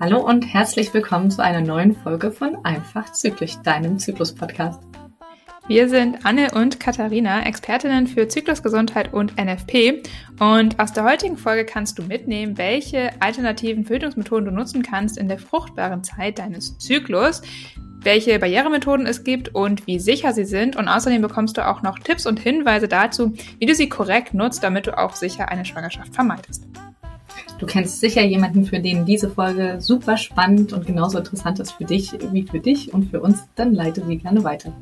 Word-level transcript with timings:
Hallo 0.00 0.20
und 0.20 0.42
herzlich 0.42 0.94
willkommen 0.94 1.28
zu 1.32 1.42
einer 1.42 1.60
neuen 1.60 1.96
Folge 1.96 2.30
von 2.30 2.64
Einfach 2.64 3.10
Zyklisch, 3.12 3.56
deinem 3.64 3.98
Zyklus-Podcast. 3.98 4.80
Wir 5.66 5.88
sind 5.88 6.24
Anne 6.24 6.52
und 6.54 6.78
Katharina, 6.78 7.46
Expertinnen 7.46 8.06
für 8.06 8.28
Zyklusgesundheit 8.28 9.12
und 9.12 9.36
NFP. 9.36 10.04
Und 10.38 10.78
aus 10.78 10.92
der 10.92 11.02
heutigen 11.02 11.36
Folge 11.36 11.64
kannst 11.64 11.98
du 11.98 12.04
mitnehmen, 12.04 12.56
welche 12.58 13.10
alternativen 13.20 13.86
Verhütungsmethoden 13.86 14.44
du 14.44 14.52
nutzen 14.52 14.84
kannst 14.84 15.18
in 15.18 15.26
der 15.26 15.40
fruchtbaren 15.40 16.04
Zeit 16.04 16.38
deines 16.38 16.78
Zyklus, 16.78 17.42
welche 18.02 18.38
Barrieremethoden 18.38 19.06
es 19.06 19.24
gibt 19.24 19.54
und 19.54 19.86
wie 19.86 19.98
sicher 19.98 20.32
sie 20.32 20.44
sind. 20.44 20.76
Und 20.76 20.88
außerdem 20.88 21.22
bekommst 21.22 21.56
du 21.56 21.66
auch 21.66 21.82
noch 21.82 21.98
Tipps 21.98 22.26
und 22.26 22.40
Hinweise 22.40 22.88
dazu, 22.88 23.32
wie 23.58 23.66
du 23.66 23.74
sie 23.74 23.88
korrekt 23.88 24.34
nutzt, 24.34 24.62
damit 24.62 24.86
du 24.86 24.96
auch 24.96 25.14
sicher 25.14 25.48
eine 25.48 25.64
Schwangerschaft 25.64 26.14
vermeidest. 26.14 26.66
Du 27.58 27.66
kennst 27.66 28.00
sicher 28.00 28.24
jemanden, 28.24 28.64
für 28.64 28.78
den 28.78 29.04
diese 29.04 29.28
Folge 29.30 29.78
super 29.80 30.16
spannend 30.16 30.72
und 30.72 30.86
genauso 30.86 31.18
interessant 31.18 31.58
ist 31.58 31.72
für 31.72 31.84
dich 31.84 32.12
wie 32.32 32.44
für 32.44 32.60
dich 32.60 32.94
und 32.94 33.10
für 33.10 33.20
uns. 33.20 33.48
Dann 33.56 33.74
leite 33.74 34.04
sie 34.06 34.18
gerne 34.18 34.44
weiter. 34.44 34.72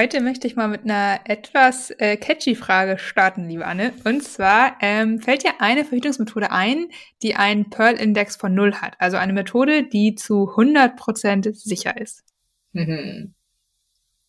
Heute 0.00 0.22
möchte 0.22 0.46
ich 0.46 0.56
mal 0.56 0.66
mit 0.66 0.84
einer 0.84 1.20
etwas 1.24 1.90
äh, 1.98 2.16
catchy 2.16 2.54
Frage 2.54 2.96
starten, 2.96 3.46
liebe 3.46 3.66
Anne. 3.66 3.92
Und 4.04 4.22
zwar, 4.22 4.78
ähm, 4.80 5.20
fällt 5.20 5.44
dir 5.44 5.60
eine 5.60 5.84
Verhütungsmethode 5.84 6.50
ein, 6.50 6.88
die 7.20 7.34
einen 7.36 7.68
Pearl-Index 7.68 8.36
von 8.36 8.54
null 8.54 8.76
hat? 8.76 8.94
Also 8.98 9.18
eine 9.18 9.34
Methode, 9.34 9.82
die 9.82 10.14
zu 10.14 10.54
100% 10.56 11.52
sicher 11.52 12.00
ist? 12.00 12.24
Mhm. 12.72 13.34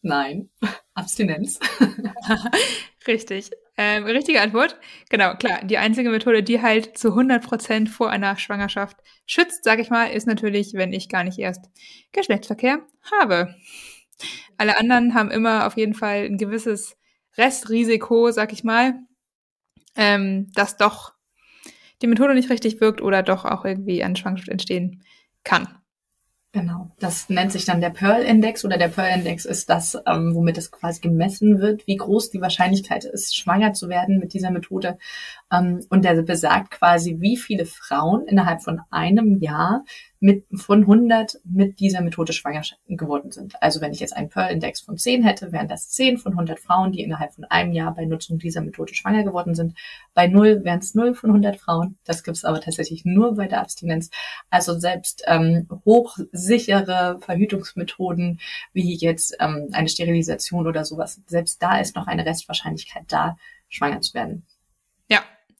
Nein, 0.02 0.50
Abstinenz. 0.94 1.58
Richtig. 3.08 3.52
Ähm, 3.78 4.04
richtige 4.04 4.42
Antwort. 4.42 4.76
Genau, 5.10 5.36
klar. 5.36 5.64
Die 5.64 5.78
einzige 5.78 6.10
Methode, 6.10 6.44
die 6.44 6.62
halt 6.62 6.98
zu 6.98 7.18
100% 7.18 7.88
vor 7.88 8.10
einer 8.10 8.38
Schwangerschaft 8.38 8.98
schützt, 9.26 9.64
sage 9.64 9.82
ich 9.82 9.90
mal, 9.90 10.08
ist 10.08 10.28
natürlich, 10.28 10.74
wenn 10.74 10.92
ich 10.92 11.08
gar 11.08 11.24
nicht 11.24 11.40
erst 11.40 11.70
Geschlechtsverkehr 12.12 12.80
habe. 13.22 13.56
Alle 14.58 14.78
anderen 14.78 15.14
haben 15.14 15.32
immer 15.32 15.68
auf 15.68 15.78
jeden 15.78 15.94
Fall 15.94 16.26
ein 16.26 16.38
gewisses 16.38 16.98
Restrisiko, 17.38 18.32
sag 18.32 18.54
ich 18.54 18.64
mal, 18.64 18.96
ähm, 19.96 20.52
dass 20.54 20.78
doch 20.78 21.14
die 22.02 22.08
Methode 22.08 22.34
nicht 22.34 22.50
richtig 22.50 22.82
wirkt 22.82 23.02
oder 23.02 23.24
doch 23.24 23.46
auch 23.46 23.66
irgendwie 23.66 24.04
eine 24.04 24.16
Schwangerschaft 24.16 24.50
entstehen 24.50 25.04
kann. 25.44 25.68
Genau, 26.54 26.92
das 27.00 27.30
nennt 27.30 27.54
sich 27.54 27.64
dann 27.64 27.80
der 27.80 27.92
Pearl-Index 27.92 28.66
oder 28.66 28.78
der 28.78 28.90
Pearl-Index 28.90 29.46
ist 29.46 29.70
das, 29.70 29.98
ähm, 30.06 30.36
womit 30.36 30.58
es 30.58 30.70
quasi 30.70 31.00
gemessen 31.00 31.60
wird, 31.62 31.88
wie 31.88 31.96
groß 31.96 32.30
die 32.30 32.42
Wahrscheinlichkeit 32.42 33.06
ist, 33.06 33.38
schwanger 33.38 33.72
zu 33.72 33.88
werden 33.88 34.20
mit 34.20 34.34
dieser 34.34 34.52
Methode. 34.52 34.98
Ähm, 35.52 35.86
und 35.90 36.06
der 36.06 36.22
besagt 36.22 36.72
quasi, 36.72 37.18
wie 37.20 37.38
viele 37.38 37.66
Frauen 37.66 38.28
innerhalb 38.28 38.62
von 38.62 38.82
einem 38.90 39.40
Jahr 39.40 39.84
mit, 40.20 40.46
von 40.54 40.82
100 40.82 41.40
mit 41.44 41.80
dieser 41.80 42.02
Methode 42.02 42.32
schwanger 42.32 42.62
geworden 42.88 43.32
sind. 43.32 43.62
Also 43.62 43.82
wenn 43.82 43.92
ich 43.92 44.00
jetzt 44.00 44.16
einen 44.16 44.30
Pearl-Index 44.30 44.82
von 44.82 44.98
10 44.98 45.24
hätte, 45.24 45.52
wären 45.52 45.68
das 45.68 45.90
10 45.90 46.20
von 46.20 46.34
100 46.34 46.60
Frauen, 46.60 46.92
die 46.92 47.02
innerhalb 47.02 47.34
von 47.34 47.44
einem 47.46 47.74
Jahr 47.74 47.94
bei 47.96 48.06
Nutzung 48.06 48.38
dieser 48.38 48.62
Methode 48.62 48.94
schwanger 48.94 49.24
geworden 49.24 49.56
sind. 49.56 49.76
Bei 50.14 50.28
0 50.28 50.64
wären 50.64 50.80
es 50.80 50.94
0 50.94 51.16
von 51.16 51.32
100 51.32 51.58
Frauen. 51.58 51.98
Das 52.06 52.24
gibt 52.24 52.38
es 52.38 52.46
aber 52.46 52.62
tatsächlich 52.62 53.04
nur 53.04 53.36
bei 53.36 53.48
der 53.48 53.62
Abstinenz. 53.62 54.12
Also 54.52 54.78
selbst 54.78 55.24
ähm, 55.26 55.68
hochsichere 55.86 57.18
Verhütungsmethoden 57.20 58.40
wie 58.74 58.96
jetzt 58.96 59.36
ähm, 59.40 59.70
eine 59.74 59.90
Sterilisation 59.90 60.68
oder 60.68 60.86
sowas, 60.86 61.20
selbst 61.26 61.62
da 61.62 61.80
ist 61.80 61.96
noch 61.96 62.08
eine 62.08 62.26
Restwahrscheinlichkeit 62.26 63.06
da, 63.08 63.38
schwanger 63.70 64.02
zu 64.02 64.14
werden. 64.14 64.46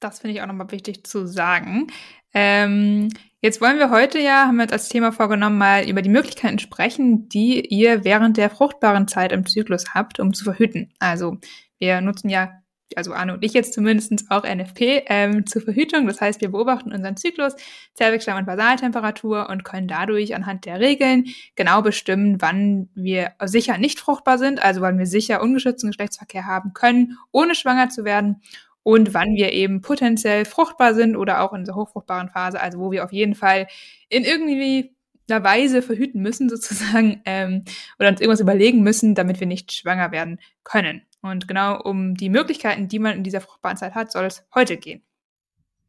Das 0.02 0.20
finde 0.20 0.36
ich 0.36 0.42
auch 0.42 0.48
nochmal 0.48 0.72
wichtig 0.72 1.06
zu 1.06 1.26
sagen. 1.26 1.88
Ähm, 2.34 3.10
Jetzt 3.44 3.60
wollen 3.60 3.80
wir 3.80 3.90
heute 3.90 4.20
ja, 4.20 4.46
haben 4.46 4.58
wir 4.58 4.64
uns 4.64 4.72
als 4.72 4.88
Thema 4.88 5.12
vorgenommen, 5.12 5.58
mal 5.58 5.90
über 5.90 6.04
die 6.04 6.12
Möglichkeiten 6.12 6.60
sprechen, 6.60 7.28
die 7.28 7.66
ihr 7.66 8.04
während 8.04 8.38
der 8.38 8.52
fruchtbaren 8.52 9.08
Zeit 9.08 9.32
im 9.32 9.48
Zyklus 9.48 9.96
habt, 9.96 10.20
um 10.20 10.32
zu 10.36 10.44
verhüten. 10.44 10.94
Also 11.00 11.38
wir 11.80 12.02
nutzen 12.02 12.30
ja, 12.30 12.52
also 12.96 13.14
Arne 13.14 13.34
und 13.34 13.44
ich 13.44 13.54
jetzt 13.54 13.74
zumindest 13.74 14.30
auch 14.30 14.44
NFP 14.44 15.06
ähm, 15.08 15.48
zur 15.48 15.64
Verhütung. 15.64 16.06
Das 16.06 16.22
heißt, 16.22 16.40
wir 16.40 16.52
beobachten 16.52 16.94
unseren 16.94 17.18
Zyklus, 17.18 17.56
Zervixschleim 17.96 18.38
und 18.38 18.46
Basaltemperatur 18.46 19.50
und 19.50 19.64
können 19.64 19.88
dadurch 19.88 20.36
anhand 20.36 20.66
der 20.66 20.80
Regeln 20.80 21.26
genau 21.56 21.82
bestimmen, 21.82 22.40
wann 22.42 22.90
wir 22.94 23.32
sicher 23.44 23.80
nicht 23.80 24.00
fruchtbar 24.00 24.38
sind, 24.38 24.62
also 24.62 24.82
wann 24.82 25.00
wir 25.00 25.08
sicher 25.08 25.42
ungeschützten 25.42 25.90
Geschlechtsverkehr 25.90 26.46
haben 26.46 26.74
können, 26.76 27.18
ohne 27.32 27.56
schwanger 27.56 27.90
zu 27.90 28.06
werden 28.06 28.44
und 28.84 29.14
wann 29.14 29.36
wir 29.36 29.54
eben 29.54 29.82
potenziell 29.82 30.46
fruchtbar 30.46 30.94
sind 30.94 31.16
oder 31.16 31.42
auch 31.42 31.54
in 31.54 31.66
der 31.66 31.76
hochfruchtbaren 31.76 32.30
Phase, 32.30 32.60
also 32.60 32.80
wo 32.80 32.92
wir 32.92 33.04
auf 33.04 33.12
jeden 33.12 33.36
Fall 33.36 33.68
in 34.10 34.24
irgendwie 34.24 34.96
einer 35.30 35.44
Weise 35.44 35.82
verhüten 35.82 36.22
müssen 36.22 36.50
sozusagen 36.50 37.22
ähm, 37.26 37.64
oder 38.00 38.10
uns 38.10 38.22
irgendwas 38.22 38.40
überlegen 38.40 38.82
müssen, 38.82 39.16
damit 39.16 39.40
wir 39.40 39.48
nicht 39.48 39.72
schwanger 39.72 40.12
werden 40.12 40.40
können. 40.64 41.02
Und 41.22 41.48
genau 41.48 41.80
um 41.80 42.16
die 42.16 42.30
Möglichkeiten, 42.30 42.88
die 42.88 43.00
man 43.00 43.16
in 43.16 43.24
dieser 43.24 43.42
fruchtbaren 43.42 43.78
Zeit 43.78 43.94
hat, 43.94 44.12
soll 44.12 44.26
es 44.26 44.44
heute 44.56 44.78
gehen. 44.78 45.04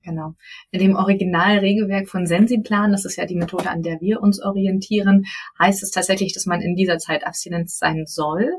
Genau. 0.05 0.35
In 0.73 0.81
dem 0.81 0.97
Originalregelwerk 0.97 2.09
von 2.09 2.27
Sensiplan, 2.27 2.91
das 2.91 3.05
ist 3.05 3.17
ja 3.17 3.25
die 3.25 3.37
Methode, 3.37 3.71
an 3.71 3.83
der 3.83 4.01
wir 4.01 4.21
uns 4.21 4.43
orientieren, 4.43 5.27
heißt 5.59 5.83
es 5.83 5.93
tatsächlich, 5.93 6.35
dass 6.35 6.45
man 6.45 6.61
in 6.61 6.75
dieser 6.75 6.99
Zeit 6.99 7.25
abstinenz 7.25 7.79
sein 7.79 8.05
soll. 8.07 8.51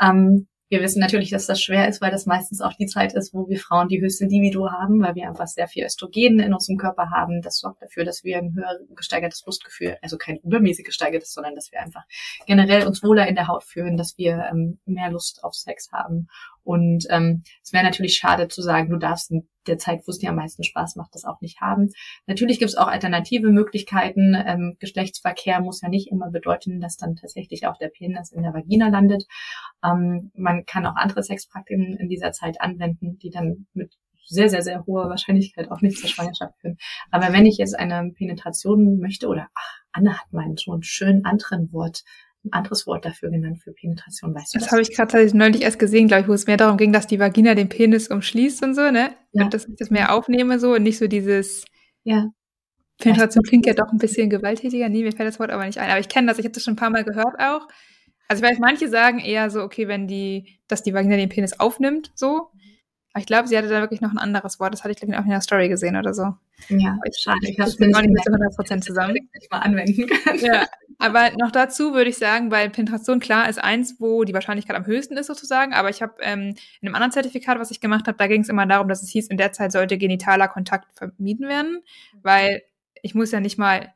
Ähm, 0.00 0.48
wir 0.68 0.82
wissen 0.82 1.00
natürlich, 1.00 1.30
dass 1.30 1.46
das 1.46 1.62
schwer 1.62 1.88
ist, 1.88 2.00
weil 2.00 2.10
das 2.10 2.26
meistens 2.26 2.60
auch 2.60 2.74
die 2.74 2.86
Zeit 2.86 3.14
ist, 3.14 3.32
wo 3.32 3.48
wir 3.48 3.58
Frauen 3.58 3.88
die 3.88 4.00
höchste 4.00 4.26
Libido 4.26 4.70
haben, 4.70 5.00
weil 5.02 5.14
wir 5.14 5.28
einfach 5.28 5.46
sehr 5.46 5.66
viel 5.66 5.84
Östrogen 5.84 6.40
in 6.40 6.52
unserem 6.52 6.76
Körper 6.76 7.10
haben. 7.10 7.40
Das 7.40 7.58
sorgt 7.58 7.82
dafür, 7.82 8.04
dass 8.04 8.22
wir 8.22 8.38
ein 8.38 8.54
höher 8.54 8.78
gesteigertes 8.94 9.44
Lustgefühl, 9.46 9.96
also 10.02 10.18
kein 10.18 10.36
übermäßig 10.38 10.84
gesteigertes, 10.84 11.32
sondern 11.32 11.54
dass 11.54 11.72
wir 11.72 11.80
einfach 11.80 12.04
generell 12.46 12.86
uns 12.86 13.02
wohler 13.02 13.26
in 13.26 13.34
der 13.34 13.48
Haut 13.48 13.64
fühlen, 13.64 13.96
dass 13.96 14.18
wir 14.18 14.46
ähm, 14.50 14.78
mehr 14.84 15.10
Lust 15.10 15.42
auf 15.42 15.54
Sex 15.54 15.90
haben 15.92 16.28
und 16.64 17.06
ähm, 17.10 17.42
es 17.62 17.72
wäre 17.72 17.84
natürlich 17.84 18.16
schade 18.16 18.48
zu 18.48 18.62
sagen, 18.62 18.90
du 18.90 18.96
darfst 18.96 19.30
in 19.30 19.48
der 19.66 19.78
Zeit, 19.78 20.02
wo 20.06 20.10
es 20.10 20.18
dir 20.18 20.30
am 20.30 20.36
meisten 20.36 20.64
Spaß 20.64 20.96
macht, 20.96 21.14
das 21.14 21.24
auch 21.24 21.40
nicht 21.40 21.60
haben. 21.60 21.90
Natürlich 22.26 22.58
gibt 22.58 22.70
es 22.70 22.76
auch 22.76 22.88
alternative 22.88 23.50
Möglichkeiten. 23.50 24.34
Ähm, 24.34 24.76
Geschlechtsverkehr 24.80 25.60
muss 25.60 25.82
ja 25.82 25.88
nicht 25.88 26.10
immer 26.10 26.30
bedeuten, 26.30 26.80
dass 26.80 26.96
dann 26.96 27.16
tatsächlich 27.16 27.66
auch 27.66 27.78
der 27.78 27.88
Penis 27.88 28.32
in 28.32 28.42
der 28.42 28.54
Vagina 28.54 28.88
landet. 28.88 29.26
Ähm, 29.84 30.30
man 30.34 30.64
kann 30.66 30.86
auch 30.86 30.96
andere 30.96 31.22
Sexpraktiken 31.22 31.96
in 31.96 32.08
dieser 32.08 32.32
Zeit 32.32 32.60
anwenden, 32.60 33.18
die 33.18 33.30
dann 33.30 33.66
mit 33.74 33.92
sehr, 34.26 34.50
sehr, 34.50 34.62
sehr 34.62 34.84
hoher 34.86 35.08
Wahrscheinlichkeit 35.08 35.70
auch 35.70 35.80
nicht 35.80 35.98
zur 35.98 36.08
Schwangerschaft 36.08 36.54
führen. 36.60 36.76
Aber 37.10 37.32
wenn 37.32 37.46
ich 37.46 37.56
jetzt 37.56 37.78
eine 37.78 38.12
Penetration 38.12 38.98
möchte 38.98 39.26
oder 39.28 39.48
ach, 39.54 39.78
Anne 39.92 40.18
hat 40.18 40.32
meinen 40.32 40.56
einen 40.66 40.82
schönen 40.82 41.24
anderen 41.24 41.72
Wort 41.72 42.04
ein 42.44 42.52
anderes 42.52 42.86
Wort 42.86 43.04
dafür 43.04 43.30
genannt 43.30 43.58
für 43.62 43.72
Penetration, 43.72 44.34
weißt 44.34 44.54
du 44.54 44.58
das? 44.58 44.66
Das 44.66 44.72
habe 44.72 44.82
ich 44.82 44.94
gerade 44.94 45.36
neulich 45.36 45.62
erst 45.62 45.78
gesehen, 45.78 46.08
glaube 46.08 46.22
ich, 46.22 46.28
wo 46.28 46.32
es 46.32 46.46
mehr 46.46 46.56
darum 46.56 46.76
ging, 46.76 46.92
dass 46.92 47.06
die 47.06 47.18
Vagina 47.18 47.54
den 47.54 47.68
Penis 47.68 48.08
umschließt 48.08 48.62
und 48.62 48.74
so, 48.74 48.90
ne? 48.90 49.10
Ja. 49.32 49.44
Und 49.44 49.54
dass 49.54 49.66
ich 49.66 49.76
das 49.76 49.90
mehr 49.90 50.14
aufnehme 50.14 50.58
so 50.58 50.74
und 50.74 50.82
nicht 50.82 50.98
so 50.98 51.08
dieses 51.08 51.64
ja. 52.04 52.28
Penetration 52.98 53.42
klingt 53.42 53.66
ja 53.66 53.74
doch 53.74 53.92
ein 53.92 53.98
bisschen 53.98 54.30
gewalttätiger. 54.30 54.88
Nee, 54.88 55.02
mir 55.02 55.12
fällt 55.12 55.28
das 55.28 55.38
Wort 55.38 55.50
aber 55.50 55.66
nicht 55.66 55.78
ein. 55.78 55.90
Aber 55.90 56.00
ich 56.00 56.08
kenne 56.08 56.28
das, 56.28 56.38
ich 56.38 56.44
habe 56.44 56.54
das 56.54 56.64
schon 56.64 56.74
ein 56.74 56.78
paar 56.78 56.90
Mal 56.90 57.04
gehört 57.04 57.38
auch. 57.38 57.68
Also 58.28 58.44
ich 58.44 58.50
weiß, 58.50 58.58
manche 58.58 58.88
sagen 58.88 59.18
eher 59.20 59.50
so, 59.50 59.62
okay, 59.62 59.88
wenn 59.88 60.06
die, 60.06 60.60
dass 60.68 60.82
die 60.82 60.94
Vagina 60.94 61.16
den 61.16 61.28
Penis 61.28 61.58
aufnimmt, 61.58 62.12
so. 62.14 62.50
Aber 63.12 63.20
ich 63.20 63.26
glaube, 63.26 63.48
sie 63.48 63.56
hatte 63.56 63.68
da 63.68 63.80
wirklich 63.80 64.00
noch 64.00 64.10
ein 64.10 64.18
anderes 64.18 64.60
Wort. 64.60 64.74
Das 64.74 64.84
hatte 64.84 64.92
ich, 64.92 64.98
glaube 64.98 65.12
ich, 65.12 65.18
auch 65.18 65.24
in 65.24 65.30
der 65.30 65.40
Story 65.40 65.68
gesehen 65.68 65.96
oder 65.96 66.12
so. 66.12 66.34
Ja, 66.68 66.98
ich, 67.04 67.18
schade. 67.18 67.38
Ich 67.42 67.58
habe 67.58 67.70
es 67.70 67.78
nicht 67.78 67.94
zu 67.94 68.30
100% 68.30 68.80
zusammen. 68.82 69.16
Ich 69.40 69.48
mal 69.50 69.60
anwenden 69.60 70.06
kann. 70.06 70.38
Ja, 70.38 70.66
aber 70.98 71.30
noch 71.38 71.52
dazu 71.52 71.94
würde 71.94 72.10
ich 72.10 72.16
sagen, 72.16 72.50
weil 72.50 72.70
Penetration 72.70 73.20
klar 73.20 73.48
ist 73.48 73.62
eins, 73.62 73.96
wo 74.00 74.24
die 74.24 74.34
Wahrscheinlichkeit 74.34 74.76
am 74.76 74.86
höchsten 74.86 75.16
ist 75.16 75.28
sozusagen. 75.28 75.72
Aber 75.72 75.90
ich 75.90 76.02
habe 76.02 76.14
ähm, 76.20 76.56
in 76.80 76.88
einem 76.88 76.94
anderen 76.96 77.12
Zertifikat, 77.12 77.58
was 77.58 77.70
ich 77.70 77.80
gemacht 77.80 78.08
habe, 78.08 78.18
da 78.18 78.26
ging 78.26 78.42
es 78.42 78.48
immer 78.48 78.66
darum, 78.66 78.88
dass 78.88 79.02
es 79.02 79.10
hieß, 79.10 79.28
in 79.28 79.36
der 79.36 79.52
Zeit 79.52 79.70
sollte 79.70 79.96
genitaler 79.96 80.48
Kontakt 80.48 80.88
vermieden 80.96 81.48
werden, 81.48 81.82
weil 82.22 82.62
ich 83.02 83.14
muss 83.14 83.30
ja 83.30 83.38
nicht 83.38 83.58
mal 83.58 83.94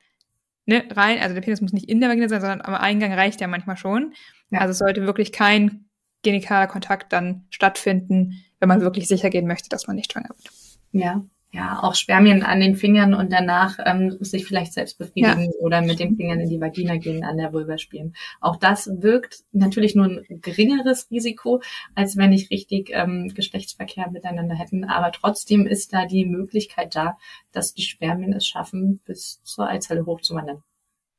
ne, 0.67 0.85
rein, 0.91 1.19
also 1.19 1.35
der 1.35 1.43
Penis 1.43 1.61
muss 1.61 1.73
nicht 1.73 1.88
in 1.88 2.00
der 2.00 2.09
Vagina 2.09 2.29
sein, 2.29 2.41
sondern 2.41 2.61
am 2.61 2.75
Eingang 2.75 3.12
reicht 3.12 3.41
ja 3.41 3.49
manchmal 3.49 3.77
schon. 3.77 4.15
Ja. 4.50 4.61
Also 4.61 4.71
es 4.71 4.79
sollte 4.79 5.05
wirklich 5.05 5.32
kein 5.32 5.87
genitaler 6.23 6.69
Kontakt 6.69 7.12
dann 7.12 7.47
stattfinden, 7.50 8.44
wenn 8.61 8.69
man 8.69 8.81
wirklich 8.81 9.09
sicher 9.09 9.29
gehen 9.29 9.49
möchte, 9.49 9.69
dass 9.69 9.88
man 9.88 9.97
nicht 9.97 10.12
schwanger 10.12 10.29
wird. 10.29 10.50
Ja, 10.93 11.25
ja, 11.55 11.83
auch 11.83 11.95
Spermien 11.95 12.43
an 12.43 12.61
den 12.61 12.77
Fingern 12.77 13.13
und 13.13 13.31
danach 13.31 13.79
ähm, 13.85 14.17
sich 14.21 14.47
vielleicht 14.47 14.73
selbst 14.73 14.97
befriedigen 14.97 15.45
ja. 15.45 15.59
oder 15.61 15.83
mit 15.83 16.01
den 16.01 16.17
Fingern 16.17 16.41
in 16.41 16.49
die 16.49 16.61
Vagina 16.61 16.97
gehen, 16.97 17.25
an 17.25 17.37
der 17.37 17.53
Vulva 17.53 17.77
spielen. 17.77 18.15
Auch 18.41 18.57
das 18.57 18.91
wirkt 18.91 19.45
natürlich 19.53 19.95
nur 19.95 20.07
ein 20.07 20.25
geringeres 20.41 21.11
Risiko, 21.11 21.61
als 21.95 22.17
wenn 22.17 22.33
ich 22.33 22.51
richtig 22.51 22.91
ähm, 22.95 23.33
Geschlechtsverkehr 23.35 24.11
miteinander 24.11 24.55
hätten. 24.55 24.85
Aber 24.85 25.13
trotzdem 25.13 25.67
ist 25.67 25.93
da 25.93 26.07
die 26.07 26.25
Möglichkeit 26.25 26.97
da, 26.97 27.19
dass 27.53 27.75
die 27.75 27.83
Spermien 27.83 28.33
es 28.33 28.47
schaffen, 28.47 29.01
bis 29.05 29.43
zur 29.45 29.69
Eizelle 29.69 30.07
hochzuwandern. 30.07 30.63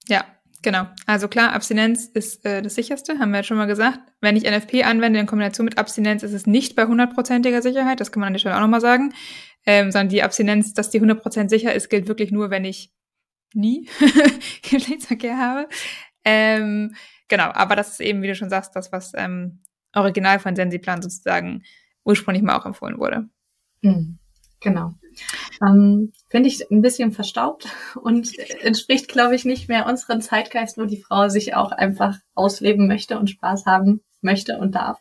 Ja, 0.08 0.26
Genau. 0.64 0.88
Also 1.06 1.28
klar, 1.28 1.52
Abstinenz 1.52 2.06
ist 2.06 2.46
äh, 2.46 2.62
das 2.62 2.76
sicherste, 2.76 3.20
haben 3.20 3.32
wir 3.32 3.38
jetzt 3.40 3.48
schon 3.48 3.58
mal 3.58 3.68
gesagt. 3.68 4.00
Wenn 4.22 4.38
ich 4.38 4.50
NFP 4.50 4.84
anwende 4.84 5.20
in 5.20 5.26
Kombination 5.26 5.66
mit 5.66 5.78
Abstinenz, 5.78 6.24
ist 6.24 6.32
es 6.32 6.48
nicht 6.48 6.76
bei 6.76 6.86
hundertprozentiger 6.86 7.62
Sicherheit. 7.62 8.00
Das 8.00 8.12
kann 8.12 8.22
man 8.22 8.28
an 8.28 8.34
der 8.34 8.40
Stelle 8.40 8.56
auch 8.56 8.62
nochmal 8.62 8.82
sagen. 8.82 9.14
Ähm, 9.66 9.92
sondern 9.92 10.10
die 10.10 10.24
Abstinenz, 10.24 10.74
dass 10.74 10.90
die 10.90 11.02
100% 11.02 11.50
sicher 11.50 11.74
ist, 11.74 11.90
gilt 11.90 12.08
wirklich 12.08 12.32
nur, 12.32 12.50
wenn 12.50 12.66
ich 12.66 12.94
nie 13.54 13.90
Geschlechtsverkehr 14.70 15.38
habe. 15.38 15.68
Ähm, 16.26 16.96
genau, 17.28 17.52
aber 17.52 17.76
das 17.76 17.92
ist 17.92 18.02
eben, 18.02 18.22
wie 18.22 18.28
du 18.28 18.36
schon 18.36 18.50
sagst, 18.50 18.76
das, 18.76 18.92
was 18.92 19.12
ähm, 19.16 19.62
original 19.94 20.40
von 20.40 20.56
Sensiplan 20.56 21.02
sozusagen 21.02 21.64
ursprünglich 22.06 22.44
mal 22.44 22.58
auch 22.58 22.66
empfohlen 22.66 22.98
wurde. 22.98 23.30
Mhm. 23.82 24.18
Genau. 24.64 24.94
Ähm, 25.62 26.12
Finde 26.30 26.50
ich 26.50 26.72
ein 26.72 26.82
bisschen 26.82 27.12
verstaubt 27.12 27.68
und 28.02 28.32
entspricht, 28.62 29.08
glaube 29.08 29.36
ich, 29.36 29.46
nicht 29.46 29.70
mehr 29.70 29.86
unserem 29.86 30.22
Zeitgeist, 30.22 30.78
wo 30.78 30.86
die 30.86 31.02
Frau 31.02 31.30
sich 31.30 31.56
auch 31.56 31.72
einfach 31.72 32.18
ausleben 32.34 32.88
möchte 32.88 33.20
und 33.20 33.30
Spaß 33.30 33.66
haben 33.66 34.02
möchte 34.22 34.58
und 34.58 34.76
darf. 34.76 35.00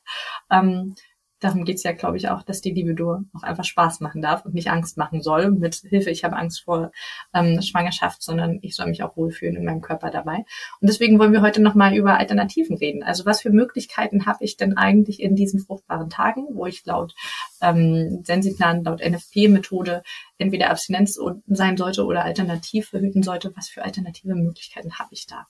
Ähm, 0.50 0.94
darum 1.42 1.64
geht's 1.64 1.82
ja, 1.82 1.92
glaube 1.92 2.16
ich, 2.16 2.28
auch, 2.28 2.42
dass 2.42 2.60
die 2.60 2.70
Libido 2.70 3.20
auch 3.34 3.42
einfach 3.42 3.64
Spaß 3.64 4.00
machen 4.00 4.22
darf 4.22 4.44
und 4.44 4.54
nicht 4.54 4.70
Angst 4.70 4.96
machen 4.96 5.22
soll 5.22 5.50
mit 5.50 5.74
Hilfe, 5.74 6.10
ich 6.10 6.24
habe 6.24 6.36
Angst 6.36 6.62
vor 6.62 6.92
ähm, 7.34 7.60
Schwangerschaft, 7.60 8.22
sondern 8.22 8.58
ich 8.62 8.76
soll 8.76 8.86
mich 8.86 9.02
auch 9.02 9.16
wohlfühlen 9.16 9.56
in 9.56 9.64
meinem 9.64 9.80
Körper 9.80 10.10
dabei. 10.10 10.44
Und 10.80 10.88
deswegen 10.88 11.18
wollen 11.18 11.32
wir 11.32 11.42
heute 11.42 11.60
nochmal 11.60 11.94
über 11.94 12.18
Alternativen 12.18 12.76
reden. 12.76 13.02
Also 13.02 13.26
was 13.26 13.40
für 13.40 13.50
Möglichkeiten 13.50 14.26
habe 14.26 14.44
ich 14.44 14.56
denn 14.56 14.76
eigentlich 14.76 15.20
in 15.20 15.34
diesen 15.34 15.60
fruchtbaren 15.60 16.10
Tagen, 16.10 16.46
wo 16.50 16.66
ich 16.66 16.84
laut 16.86 17.14
ähm, 17.60 18.22
Sensiplan, 18.24 18.84
laut 18.84 19.00
NFP-Methode 19.00 20.02
entweder 20.38 20.70
Abstinenz 20.70 21.18
sein 21.46 21.76
sollte 21.76 22.04
oder 22.04 22.24
alternativ 22.24 22.88
verhüten 22.88 23.22
sollte. 23.22 23.52
Was 23.56 23.68
für 23.68 23.82
alternative 23.82 24.34
Möglichkeiten 24.34 24.98
habe 24.98 25.10
ich 25.12 25.26
da? 25.26 25.46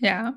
Ja, 0.00 0.34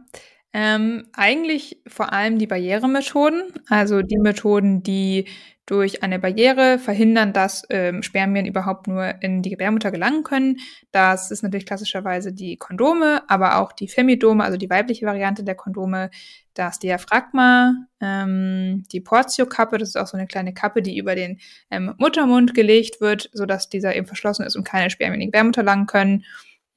ähm, 0.53 1.07
eigentlich 1.13 1.81
vor 1.87 2.11
allem 2.11 2.37
die 2.37 2.47
Barrieremethoden, 2.47 3.43
also 3.67 4.01
die 4.01 4.17
Methoden, 4.17 4.83
die 4.83 5.25
durch 5.65 6.03
eine 6.03 6.19
Barriere 6.19 6.79
verhindern, 6.79 7.31
dass 7.31 7.63
ähm, 7.69 8.03
Spermien 8.03 8.45
überhaupt 8.45 8.87
nur 8.87 9.21
in 9.21 9.41
die 9.41 9.51
Gebärmutter 9.51 9.91
gelangen 9.91 10.23
können. 10.23 10.57
Das 10.91 11.31
ist 11.31 11.43
natürlich 11.43 11.65
klassischerweise 11.65 12.33
die 12.33 12.57
Kondome, 12.57 13.21
aber 13.29 13.57
auch 13.57 13.71
die 13.71 13.87
Femidome, 13.87 14.43
also 14.43 14.57
die 14.57 14.69
weibliche 14.69 15.05
Variante 15.05 15.45
der 15.45 15.55
Kondome, 15.55 16.09
das 16.55 16.79
Diaphragma, 16.79 17.73
ähm, 18.01 18.83
die 18.91 18.99
Portio-Kappe, 18.99 19.77
das 19.77 19.89
ist 19.89 19.95
auch 19.95 20.07
so 20.07 20.17
eine 20.17 20.27
kleine 20.27 20.53
Kappe, 20.53 20.81
die 20.81 20.97
über 20.97 21.15
den 21.15 21.39
ähm, 21.69 21.93
Muttermund 21.97 22.53
gelegt 22.53 22.99
wird, 22.99 23.29
sodass 23.31 23.69
dieser 23.69 23.95
eben 23.95 24.07
verschlossen 24.07 24.45
ist 24.45 24.57
und 24.57 24.65
keine 24.65 24.89
Spermien 24.89 25.21
in 25.21 25.27
die 25.27 25.27
Gebärmutter 25.27 25.63
langen 25.63 25.85
können. 25.85 26.25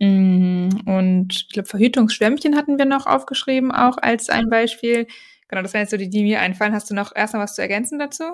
Mhm. 0.01 0.83
Und 0.87 1.35
ich 1.35 1.49
glaube, 1.51 1.69
Verhütungsschwämmchen 1.69 2.57
hatten 2.57 2.79
wir 2.79 2.85
noch 2.85 3.07
aufgeschrieben, 3.07 3.73
auch 3.73 3.97
als 3.99 4.29
ein 4.29 4.49
Beispiel. 4.49 5.07
Genau, 5.49 5.63
das 5.63 5.73
wären 5.73 5.83
jetzt 5.83 5.91
so 5.91 5.97
die, 5.97 6.11
die 6.11 6.23
mir 6.23 6.41
einfallen. 6.41 6.73
Hast 6.73 6.91
du 6.91 6.95
noch 6.95 7.13
erst 7.15 7.35
noch 7.35 7.41
was 7.41 7.55
zu 7.55 7.63
ergänzen 7.63 7.99
dazu? 7.99 8.25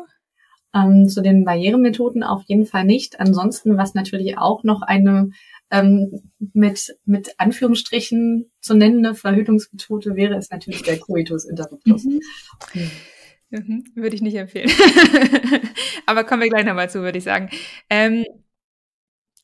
Ähm, 0.75 1.09
zu 1.09 1.21
den 1.21 1.45
Barrieremethoden 1.45 2.23
auf 2.23 2.43
jeden 2.47 2.67
Fall 2.67 2.85
nicht. 2.85 3.21
Ansonsten, 3.21 3.77
was 3.77 3.95
natürlich 3.95 4.39
auch 4.39 4.63
noch 4.63 4.83
eine 4.83 5.31
ähm, 5.71 6.31
mit, 6.39 6.97
mit 7.05 7.35
Anführungsstrichen 7.39 8.51
zu 8.61 8.75
nennende 8.75 9.15
Verhütungsmethode 9.15 10.17
wäre, 10.17 10.37
ist 10.37 10.53
natürlich 10.53 10.83
der 10.83 10.99
Coitus 10.99 11.45
interruptus. 11.45 12.05
Mhm. 12.05 12.21
Mhm. 12.75 12.91
Mhm, 13.51 13.85
würde 13.97 14.15
ich 14.15 14.23
nicht 14.23 14.37
empfehlen. 14.37 14.71
Aber 16.07 16.23
kommen 16.23 16.43
wir 16.43 16.49
gleich 16.49 16.65
nochmal 16.65 16.89
zu, 16.89 17.01
würde 17.01 17.19
ich 17.19 17.25
sagen. 17.25 17.51
Ähm, 17.89 18.25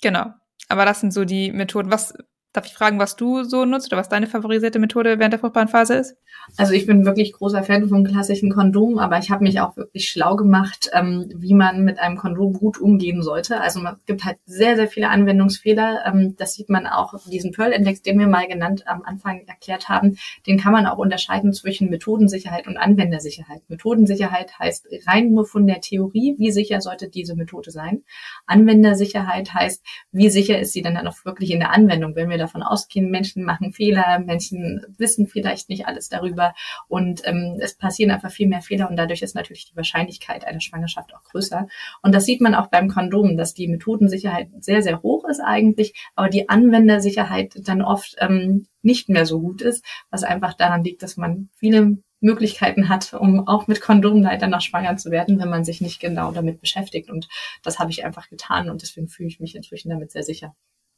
genau. 0.01 0.27
Aber 0.69 0.85
das 0.85 1.01
sind 1.01 1.13
so 1.13 1.25
die 1.25 1.53
Methoden. 1.53 1.91
Was, 1.91 2.15
Darf 2.57 2.65
ich 2.65 2.73
fragen, 2.73 2.99
was 2.99 3.17
du 3.17 3.45
so 3.45 3.67
nutzt 3.67 3.89
oder 3.89 4.01
was 4.01 4.09
deine 4.09 4.27
favorisierte 4.27 4.79
Methode 4.79 5.19
während 5.19 5.35
der 5.35 5.41
fruchtbaren 5.41 5.69
Phase 5.69 5.97
ist? 5.97 6.17
Also 6.57 6.73
ich 6.73 6.87
bin 6.87 7.05
wirklich 7.05 7.35
großer 7.35 7.63
Fan 7.63 7.87
vom 7.87 8.03
klassischen 8.03 8.51
Kondom, 8.51 8.99
aber 8.99 9.19
ich 9.19 9.31
habe 9.31 9.45
mich 9.45 9.61
auch 9.61 9.77
wirklich 9.77 10.09
schlau 10.09 10.37
gemacht, 10.37 10.89
ähm, 10.95 11.31
wie 11.37 11.53
man 11.53 11.85
mit 11.85 11.99
einem 11.99 12.17
Kondom 12.17 12.55
gut 12.55 12.79
umgehen 12.81 13.23
sollte. 13.23 13.61
Also 13.61 13.81
es 13.81 14.07
gibt 14.07 14.25
halt 14.25 14.39
sehr, 14.47 14.75
sehr 14.77 14.89
viele 14.89 15.11
Anwendungsfehler. 15.11 16.05
Ähm, 16.07 16.35
das 16.39 16.55
sieht 16.55 16.71
man 16.71 16.87
auch 16.87 17.13
diesen 17.27 17.53
Pearl-Index, 17.53 18.01
den 18.01 18.19
wir 18.19 18.27
mal 18.27 18.49
genannt 18.49 18.85
am 18.87 19.03
Anfang 19.03 19.43
erklärt 19.47 19.91
haben. 19.91 20.17
Den 20.47 20.59
kann 20.59 20.73
man 20.73 20.87
auch 20.87 20.97
unterscheiden 20.97 21.53
zwischen 21.53 21.91
Methodensicherheit 21.91 22.67
und 22.69 22.79
Anwendersicherheit. 22.79 23.69
Methodensicherheit 23.69 24.59
heißt 24.59 24.87
rein 25.07 25.31
nur 25.31 25.45
von 25.45 25.67
der 25.67 25.83
Theorie, 25.83 26.37
wie 26.39 26.53
sicher 26.53 26.81
sollte 26.81 27.11
diese 27.11 27.37
Methode 27.37 27.71
sein. 27.71 28.03
Anwendersicherheit 28.47 29.53
heißt, 29.53 29.85
wie 30.11 30.31
sicher 30.31 30.59
ist 30.59 30.73
sie 30.73 30.81
dann, 30.81 30.95
dann 30.95 31.07
auch 31.07 31.23
wirklich 31.27 31.51
in 31.51 31.61
der 31.61 31.73
Anwendung, 31.73 32.15
wenn 32.15 32.31
wir 32.31 32.39
davon 32.47 32.63
ausgehen, 32.63 33.11
Menschen 33.11 33.45
machen 33.45 33.73
Fehler, 33.73 34.19
Menschen 34.21 34.85
wissen 34.97 35.27
vielleicht 35.27 35.69
nicht 35.69 35.87
alles 35.87 36.09
darüber 36.09 36.55
und 36.89 37.23
ähm, 37.25 37.59
es 37.61 37.77
passieren 37.77 38.11
einfach 38.11 38.31
viel 38.31 38.49
mehr 38.49 38.63
Fehler 38.63 38.89
und 38.89 38.97
dadurch 38.97 39.23
ist 39.23 39.35
natürlich 39.35 39.71
die 39.71 39.77
Wahrscheinlichkeit 39.77 40.47
einer 40.47 40.61
Schwangerschaft 40.61 41.15
auch 41.15 41.23
größer. 41.25 41.67
Und 42.03 42.15
das 42.15 42.25
sieht 42.25 42.41
man 42.41 42.55
auch 42.55 42.69
beim 42.69 42.89
Kondom, 42.89 43.37
dass 43.37 43.55
die 43.55 43.69
Methodensicherheit 43.69 44.49
sehr, 44.61 44.83
sehr 44.83 45.03
hoch 45.03 45.25
ist 45.29 45.41
eigentlich, 45.41 45.95
aber 46.15 46.29
die 46.29 46.49
Anwendersicherheit 46.49 47.55
dann 47.69 47.83
oft 47.83 48.17
ähm, 48.19 48.67
nicht 48.83 49.09
mehr 49.09 49.27
so 49.27 49.41
gut 49.41 49.63
ist, 49.63 49.85
was 50.11 50.23
einfach 50.23 50.55
daran 50.55 50.85
liegt, 50.85 51.03
dass 51.03 51.17
man 51.17 51.49
viele 51.55 51.99
Möglichkeiten 52.21 52.89
hat, 52.89 53.13
um 53.13 53.47
auch 53.47 53.67
mit 53.67 53.81
Kondom 53.81 54.23
leider 54.23 54.47
noch 54.47 54.61
schwanger 54.61 54.97
zu 54.97 55.11
werden, 55.11 55.39
wenn 55.39 55.51
man 55.51 55.65
sich 55.65 55.81
nicht 55.81 56.01
genau 56.01 56.33
damit 56.33 56.61
beschäftigt. 56.61 57.11
Und 57.11 57.29
das 57.63 57.79
habe 57.79 57.91
ich 57.91 58.05
einfach 58.05 58.29
getan 58.29 58.71
und 58.71 58.83
deswegen 58.83 59.09
fühle 59.09 59.29
ich 59.29 59.41
mich 59.41 59.55
inzwischen 59.55 59.91
damit 59.91 60.13
sehr 60.13 60.23
sicher. 60.23 60.55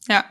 Ja, 0.09 0.25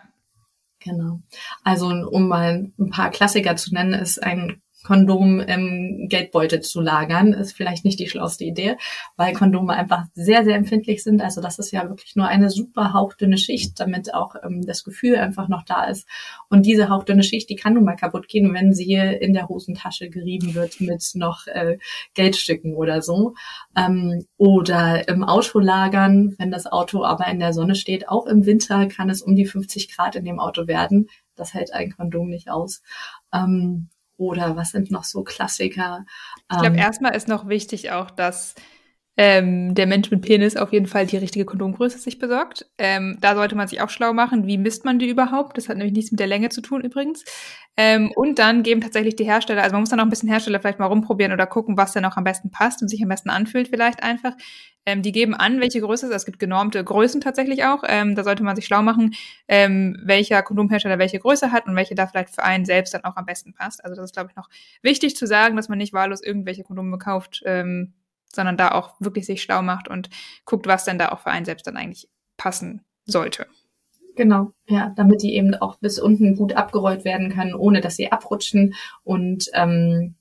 Genau. 0.87 1.19
Also 1.63 1.87
um 1.87 2.27
mal 2.27 2.71
ein 2.79 2.89
paar 2.89 3.09
Klassiker 3.09 3.55
zu 3.55 3.73
nennen, 3.73 3.93
ist 3.93 4.23
ein 4.23 4.61
Kondom 4.87 5.41
im 5.41 6.07
Geldbeutel 6.07 6.61
zu 6.61 6.79
lagern, 6.79 7.33
ist 7.33 7.51
vielleicht 7.51 7.83
nicht 7.83 7.99
die 7.99 8.07
schlauste 8.07 8.45
Idee, 8.45 8.77
weil 9.17 9.33
Kondome 9.33 9.73
einfach 9.73 10.05
sehr, 10.13 10.45
sehr 10.45 10.55
empfindlich 10.55 11.03
sind. 11.03 11.21
Also 11.21 11.41
das 11.41 11.59
ist 11.59 11.71
ja 11.71 11.89
wirklich 11.89 12.15
nur 12.15 12.25
eine 12.25 12.49
super 12.49 12.93
hauchdünne 12.93 13.37
Schicht, 13.37 13.77
damit 13.81 14.13
auch 14.13 14.35
ähm, 14.41 14.65
das 14.65 14.85
Gefühl 14.85 15.17
einfach 15.17 15.49
noch 15.49 15.63
da 15.63 15.83
ist. 15.83 16.07
Und 16.47 16.65
diese 16.65 16.87
hauchdünne 16.87 17.23
Schicht, 17.23 17.49
die 17.49 17.57
kann 17.57 17.73
nun 17.73 17.83
mal 17.83 17.97
kaputt 17.97 18.29
gehen, 18.29 18.53
wenn 18.53 18.73
sie 18.73 18.93
in 18.93 19.33
der 19.33 19.49
Hosentasche 19.49 20.09
gerieben 20.09 20.55
wird 20.55 20.79
mit 20.79 21.03
noch 21.15 21.47
äh, 21.47 21.77
Geldstücken 22.13 22.73
oder 22.73 23.01
so. 23.01 23.33
Ähm, 23.75 24.25
oder 24.37 25.09
im 25.09 25.25
Auto 25.25 25.59
lagern, 25.59 26.33
wenn 26.37 26.49
das 26.49 26.65
Auto 26.65 27.03
aber 27.03 27.27
in 27.27 27.39
der 27.39 27.51
Sonne 27.51 27.75
steht. 27.75 28.07
Auch 28.07 28.25
im 28.25 28.45
Winter 28.45 28.87
kann 28.87 29.09
es 29.09 29.21
um 29.21 29.35
die 29.35 29.45
50 29.45 29.93
Grad 29.93 30.15
in 30.15 30.23
dem 30.23 30.39
Auto 30.39 30.65
werden. 30.65 31.09
Das 31.35 31.53
hält 31.53 31.73
ein 31.73 31.91
Kondom 31.91 32.29
nicht 32.29 32.49
aus. 32.49 32.81
Ähm, 33.33 33.89
oder 34.17 34.55
was 34.55 34.71
sind 34.71 34.91
noch 34.91 35.03
so 35.03 35.23
Klassiker? 35.23 36.05
Ich 36.51 36.57
glaube, 36.57 36.75
ähm, 36.75 36.75
erstmal 36.75 37.15
ist 37.15 37.27
noch 37.27 37.47
wichtig 37.47 37.91
auch, 37.91 38.11
dass 38.11 38.55
ähm, 39.19 39.73
der 39.73 39.87
Mensch 39.87 40.11
mit 40.11 40.21
Penis 40.21 40.55
auf 40.55 40.71
jeden 40.71 40.85
Fall 40.85 41.07
die 41.07 41.17
richtige 41.17 41.45
Kondomgröße 41.45 41.97
sich 41.97 42.19
besorgt. 42.19 42.67
Ähm, 42.77 43.17
da 43.19 43.33
sollte 43.35 43.55
man 43.55 43.67
sich 43.67 43.81
auch 43.81 43.89
schlau 43.89 44.13
machen, 44.13 44.45
wie 44.45 44.59
misst 44.59 44.85
man 44.85 44.99
die 44.99 45.09
überhaupt? 45.09 45.57
Das 45.57 45.69
hat 45.69 45.77
nämlich 45.77 45.93
nichts 45.93 46.11
mit 46.11 46.19
der 46.19 46.27
Länge 46.27 46.49
zu 46.49 46.61
tun 46.61 46.81
übrigens. 46.81 47.25
Ähm, 47.77 48.11
und 48.15 48.37
dann 48.37 48.61
geben 48.61 48.81
tatsächlich 48.81 49.15
die 49.15 49.25
Hersteller, 49.25 49.63
also 49.63 49.73
man 49.73 49.81
muss 49.81 49.89
dann 49.89 49.99
auch 49.99 50.05
ein 50.05 50.11
bisschen 50.11 50.29
Hersteller 50.29 50.59
vielleicht 50.59 50.77
mal 50.77 50.85
rumprobieren 50.85 51.33
oder 51.33 51.47
gucken, 51.47 51.77
was 51.77 51.93
denn 51.93 52.05
auch 52.05 52.15
am 52.15 52.23
besten 52.23 52.51
passt 52.51 52.83
und 52.83 52.89
sich 52.89 53.01
am 53.01 53.09
besten 53.09 53.31
anfühlt 53.31 53.69
vielleicht 53.69 54.03
einfach. 54.03 54.33
Ähm, 54.87 55.01
die 55.01 55.11
geben 55.11 55.35
an, 55.35 55.59
welche 55.59 55.81
Größe 55.81 56.05
es 56.05 56.11
ist. 56.11 56.15
Es 56.15 56.25
gibt 56.25 56.39
genormte 56.39 56.81
Größen 56.81 57.19
tatsächlich 57.19 57.65
auch. 57.65 57.83
Ähm, 57.85 58.15
da 58.15 58.23
sollte 58.23 58.41
man 58.43 58.55
sich 58.55 58.65
schlau 58.65 58.81
machen, 58.81 59.15
ähm, 59.49 59.99
welcher 60.01 60.41
Kondomhersteller 60.41 60.97
welche 60.97 61.19
Größe 61.19 61.51
hat 61.51 61.67
und 61.67 61.75
welche 61.75 61.93
da 61.93 62.07
vielleicht 62.07 62.33
für 62.33 62.43
einen 62.43 62.63
selbst 62.63 62.93
dann 62.93 63.03
auch 63.03 63.17
am 63.17 63.25
besten 63.25 63.53
passt. 63.53 63.83
Also 63.83 63.97
das 63.97 64.05
ist, 64.05 64.13
glaube 64.13 64.29
ich, 64.29 64.37
noch 64.37 64.47
wichtig 64.81 65.17
zu 65.17 65.27
sagen, 65.27 65.57
dass 65.57 65.67
man 65.67 65.77
nicht 65.77 65.91
wahllos 65.91 66.23
irgendwelche 66.23 66.63
Kondome 66.63 66.97
kauft, 66.97 67.43
ähm, 67.45 67.95
sondern 68.33 68.55
da 68.55 68.71
auch 68.71 68.95
wirklich 69.01 69.25
sich 69.25 69.41
schlau 69.41 69.61
macht 69.61 69.89
und 69.89 70.09
guckt, 70.45 70.67
was 70.67 70.85
denn 70.85 70.97
da 70.97 71.09
auch 71.09 71.19
für 71.19 71.31
einen 71.31 71.45
selbst 71.45 71.67
dann 71.67 71.75
eigentlich 71.75 72.07
passen 72.37 72.85
sollte. 73.05 73.45
Genau, 74.15 74.53
ja, 74.67 74.93
damit 74.95 75.21
die 75.21 75.35
eben 75.35 75.53
auch 75.53 75.79
bis 75.79 75.99
unten 75.99 76.37
gut 76.37 76.53
abgerollt 76.53 77.03
werden 77.03 77.33
können, 77.33 77.53
ohne 77.53 77.81
dass 77.81 77.97
sie 77.97 78.09
abrutschen. 78.11 78.73
Und 79.03 79.49
ähm, 79.53 80.15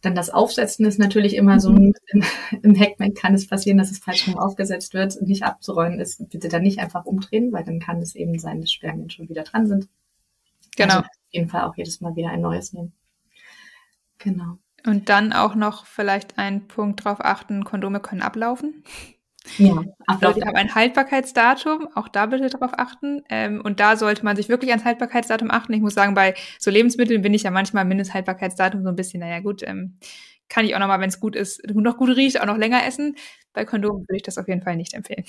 dann 0.00 0.14
das 0.14 0.30
Aufsetzen 0.30 0.86
ist 0.86 0.98
natürlich 0.98 1.34
immer 1.36 1.60
so 1.60 1.70
ein, 1.70 1.92
im, 2.08 2.24
im 2.62 2.78
Hackmack 2.78 3.14
kann 3.14 3.34
es 3.34 3.46
passieren, 3.46 3.78
dass 3.78 3.90
es 3.90 3.98
falsch 3.98 4.26
rum 4.26 4.38
aufgesetzt 4.38 4.94
wird 4.94 5.16
und 5.16 5.28
nicht 5.28 5.42
abzurollen 5.42 6.00
ist. 6.00 6.28
Bitte 6.30 6.48
dann 6.48 6.62
nicht 6.62 6.78
einfach 6.78 7.04
umdrehen, 7.04 7.52
weil 7.52 7.64
dann 7.64 7.80
kann 7.80 8.00
es 8.00 8.14
eben 8.14 8.38
sein, 8.38 8.60
dass 8.60 8.72
Spermien 8.72 9.10
schon 9.10 9.28
wieder 9.28 9.42
dran 9.42 9.66
sind. 9.66 9.88
Genau. 10.76 10.94
Also 10.94 11.06
auf 11.06 11.32
jeden 11.32 11.48
Fall 11.48 11.62
auch 11.62 11.76
jedes 11.76 12.00
Mal 12.00 12.16
wieder 12.16 12.30
ein 12.30 12.40
neues 12.40 12.72
nehmen. 12.72 12.92
Genau. 14.18 14.58
Und 14.86 15.08
dann 15.08 15.32
auch 15.32 15.54
noch 15.54 15.84
vielleicht 15.86 16.38
ein 16.38 16.66
Punkt 16.66 17.04
drauf 17.04 17.18
achten, 17.20 17.64
Kondome 17.64 18.00
können 18.00 18.22
ablaufen. 18.22 18.82
Ja, 19.58 19.82
also 20.06 20.32
die 20.32 20.42
haben 20.42 20.56
ein 20.56 20.74
Haltbarkeitsdatum, 20.74 21.88
auch 21.94 22.08
da 22.08 22.26
bitte 22.26 22.48
drauf 22.48 22.72
achten. 22.76 23.22
Ähm, 23.28 23.60
und 23.62 23.80
da 23.80 23.96
sollte 23.96 24.24
man 24.24 24.36
sich 24.36 24.48
wirklich 24.48 24.70
ans 24.70 24.84
Haltbarkeitsdatum 24.84 25.50
achten. 25.50 25.72
Ich 25.72 25.80
muss 25.80 25.94
sagen, 25.94 26.14
bei 26.14 26.34
so 26.58 26.70
Lebensmitteln 26.70 27.22
bin 27.22 27.34
ich 27.34 27.42
ja 27.42 27.50
manchmal 27.50 27.84
Mindesthaltbarkeitsdatum 27.84 28.82
so 28.82 28.88
ein 28.88 28.96
bisschen, 28.96 29.20
naja 29.20 29.40
gut, 29.40 29.62
ähm, 29.62 29.98
kann 30.48 30.64
ich 30.64 30.74
auch 30.74 30.80
nochmal, 30.80 31.00
wenn 31.00 31.08
es 31.08 31.20
gut 31.20 31.36
ist, 31.36 31.62
noch 31.72 31.96
gut 31.96 32.16
riecht, 32.16 32.40
auch 32.40 32.46
noch 32.46 32.58
länger 32.58 32.84
essen. 32.84 33.16
Bei 33.52 33.64
Kondomen 33.64 34.02
würde 34.02 34.16
ich 34.16 34.22
das 34.22 34.38
auf 34.38 34.48
jeden 34.48 34.62
Fall 34.62 34.76
nicht 34.76 34.94
empfehlen. 34.94 35.24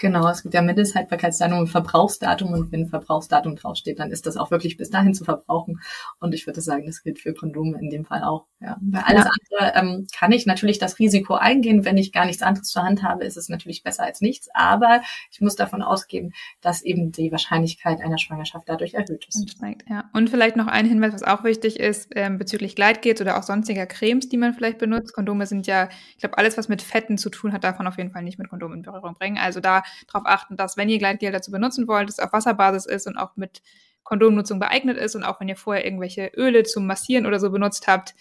Genau, 0.00 0.28
es 0.28 0.44
gibt 0.44 0.54
ja 0.54 0.62
Mindesthaltbarkeitsdatum 0.62 1.58
und 1.58 1.66
Verbrauchsdatum 1.66 2.52
und 2.52 2.70
wenn 2.70 2.86
Verbrauchsdatum 2.86 3.56
draufsteht, 3.56 3.98
dann 3.98 4.12
ist 4.12 4.26
das 4.26 4.36
auch 4.36 4.52
wirklich 4.52 4.76
bis 4.76 4.90
dahin 4.90 5.12
zu 5.12 5.24
verbrauchen. 5.24 5.80
Und 6.20 6.34
ich 6.34 6.46
würde 6.46 6.60
sagen, 6.60 6.86
das 6.86 7.02
gilt 7.02 7.18
für 7.18 7.34
Kondome 7.34 7.76
in 7.80 7.90
dem 7.90 8.04
Fall 8.04 8.22
auch. 8.22 8.46
Ja. 8.60 8.76
Bei 8.80 9.02
alles 9.02 9.24
ja. 9.24 9.30
andere 9.60 9.74
ähm, 9.76 10.06
kann 10.16 10.30
ich 10.30 10.46
natürlich 10.46 10.78
das 10.78 11.00
Risiko 11.00 11.34
eingehen. 11.34 11.84
Wenn 11.84 11.96
ich 11.98 12.12
gar 12.12 12.26
nichts 12.26 12.42
anderes 12.42 12.68
zur 12.68 12.84
Hand 12.84 13.02
habe, 13.02 13.24
ist 13.24 13.36
es 13.36 13.48
natürlich 13.48 13.82
besser 13.82 14.04
als 14.04 14.20
nichts. 14.20 14.48
Aber 14.54 15.02
ich 15.32 15.40
muss 15.40 15.56
davon 15.56 15.82
ausgehen, 15.82 16.32
dass 16.60 16.82
eben 16.82 17.10
die 17.10 17.32
Wahrscheinlichkeit 17.32 18.00
einer 18.00 18.18
Schwangerschaft 18.18 18.68
dadurch 18.68 18.94
erhöht 18.94 19.26
ist. 19.28 19.56
Ja. 19.88 20.08
Und 20.12 20.30
vielleicht 20.30 20.54
noch 20.54 20.68
ein 20.68 20.86
Hinweis, 20.86 21.12
was 21.12 21.24
auch 21.24 21.42
wichtig 21.42 21.80
ist, 21.80 22.10
ähm, 22.14 22.38
bezüglich 22.38 22.76
Gleitgels 22.76 23.20
oder 23.20 23.36
auch 23.36 23.42
sonstiger 23.42 23.86
Cremes, 23.86 24.28
die 24.28 24.36
man 24.36 24.54
vielleicht 24.54 24.78
benutzt. 24.78 25.12
Kondome 25.12 25.46
sind 25.46 25.66
ja, 25.66 25.88
ich 26.12 26.18
glaube, 26.18 26.38
alles, 26.38 26.56
was 26.56 26.68
mit 26.68 26.82
Fetten 26.82 27.18
zu 27.18 27.30
tun 27.30 27.52
hat, 27.52 27.57
davon 27.64 27.86
auf 27.86 27.96
jeden 27.98 28.10
Fall 28.10 28.22
nicht 28.22 28.38
mit 28.38 28.48
Kondomen 28.48 28.78
in 28.78 28.82
Berührung 28.82 29.14
bringen. 29.14 29.38
Also 29.38 29.60
da 29.60 29.82
darauf 30.06 30.26
achten, 30.26 30.56
dass 30.56 30.76
wenn 30.76 30.88
ihr 30.88 30.98
Gleitgel 30.98 31.32
dazu 31.32 31.50
benutzen 31.50 31.88
wollt, 31.88 32.08
es 32.08 32.18
auf 32.18 32.32
Wasserbasis 32.32 32.86
ist 32.86 33.06
und 33.06 33.16
auch 33.16 33.36
mit 33.36 33.62
Kondomnutzung 34.02 34.58
geeignet 34.58 34.96
ist 34.96 35.14
und 35.16 35.24
auch 35.24 35.40
wenn 35.40 35.48
ihr 35.48 35.56
vorher 35.56 35.84
irgendwelche 35.84 36.32
Öle 36.34 36.62
zum 36.62 36.86
Massieren 36.86 37.26
oder 37.26 37.38
so 37.38 37.50
benutzt 37.50 37.86
habt, 37.88 38.14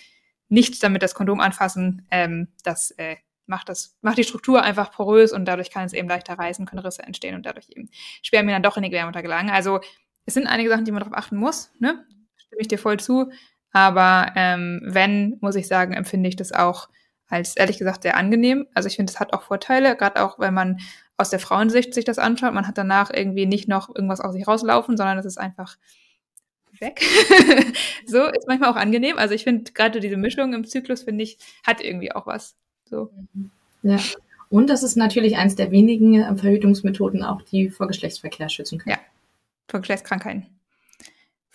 nicht 0.49 0.81
damit 0.83 1.01
das 1.01 1.15
Kondom 1.15 1.39
anfassen. 1.39 2.05
Ähm, 2.11 2.49
das 2.63 2.91
äh, 2.91 3.15
macht 3.45 3.69
das 3.69 3.97
macht 4.01 4.17
die 4.17 4.23
Struktur 4.23 4.61
einfach 4.61 4.91
porös 4.91 5.31
und 5.31 5.45
dadurch 5.45 5.71
kann 5.71 5.85
es 5.85 5.93
eben 5.93 6.09
leichter 6.09 6.37
reißen, 6.37 6.65
können 6.65 6.81
Risse 6.81 7.03
entstehen 7.03 7.35
und 7.35 7.45
dadurch 7.45 7.69
eben 7.69 7.89
Spermien 8.21 8.53
dann 8.53 8.63
doch 8.63 8.77
in 8.77 8.83
die 8.83 8.89
Gebärmutter 8.89 9.21
gelangen. 9.21 9.49
Also 9.49 9.79
es 10.25 10.33
sind 10.33 10.47
einige 10.47 10.69
Sachen, 10.69 10.85
die 10.85 10.91
man 10.91 10.99
darauf 10.99 11.17
achten 11.17 11.37
muss. 11.37 11.71
Ne? 11.79 12.05
Stimme 12.35 12.61
ich 12.61 12.67
dir 12.67 12.77
voll 12.77 12.99
zu. 12.99 13.31
Aber 13.71 14.33
ähm, 14.35 14.81
wenn, 14.83 15.37
muss 15.39 15.55
ich 15.55 15.67
sagen, 15.67 15.93
empfinde 15.93 16.27
ich 16.29 16.35
das 16.35 16.51
auch 16.51 16.89
als 17.27 17.55
ehrlich 17.55 17.77
gesagt 17.77 18.03
sehr 18.03 18.17
angenehm. 18.17 18.67
Also 18.73 18.87
ich 18.87 18.95
finde, 18.95 19.11
es 19.11 19.19
hat 19.19 19.33
auch 19.33 19.43
Vorteile, 19.43 19.95
gerade 19.95 20.23
auch, 20.23 20.39
wenn 20.39 20.53
man 20.53 20.79
aus 21.17 21.29
der 21.29 21.39
Frauensicht 21.39 21.93
sich 21.93 22.05
das 22.05 22.19
anschaut. 22.19 22.53
Man 22.53 22.67
hat 22.67 22.77
danach 22.77 23.11
irgendwie 23.11 23.45
nicht 23.45 23.67
noch 23.67 23.93
irgendwas 23.93 24.21
aus 24.21 24.33
sich 24.33 24.47
rauslaufen, 24.47 24.97
sondern 24.97 25.17
es 25.17 25.25
ist 25.25 25.37
einfach 25.37 25.77
weg. 26.79 27.01
so 28.05 28.25
ist 28.25 28.47
manchmal 28.47 28.71
auch 28.71 28.75
angenehm. 28.75 29.17
Also 29.17 29.33
ich 29.33 29.43
finde 29.43 29.71
gerade 29.71 29.99
diese 29.99 30.17
Mischung 30.17 30.53
im 30.53 30.65
Zyklus, 30.65 31.03
finde 31.03 31.23
ich, 31.23 31.37
hat 31.65 31.81
irgendwie 31.81 32.11
auch 32.11 32.27
was. 32.27 32.55
So. 32.85 33.11
Ja. 33.81 33.97
Und 34.49 34.69
das 34.69 34.83
ist 34.83 34.95
natürlich 34.95 35.37
eins 35.37 35.55
der 35.55 35.71
wenigen 35.71 36.37
Verhütungsmethoden 36.37 37.23
auch, 37.23 37.41
die 37.41 37.69
vor 37.69 37.87
Geschlechtsverkehr 37.87 38.49
schützen 38.49 38.77
können. 38.77 38.95
Ja, 38.95 39.01
vor 39.67 39.81
Geschlechtskrankheiten. 39.81 40.45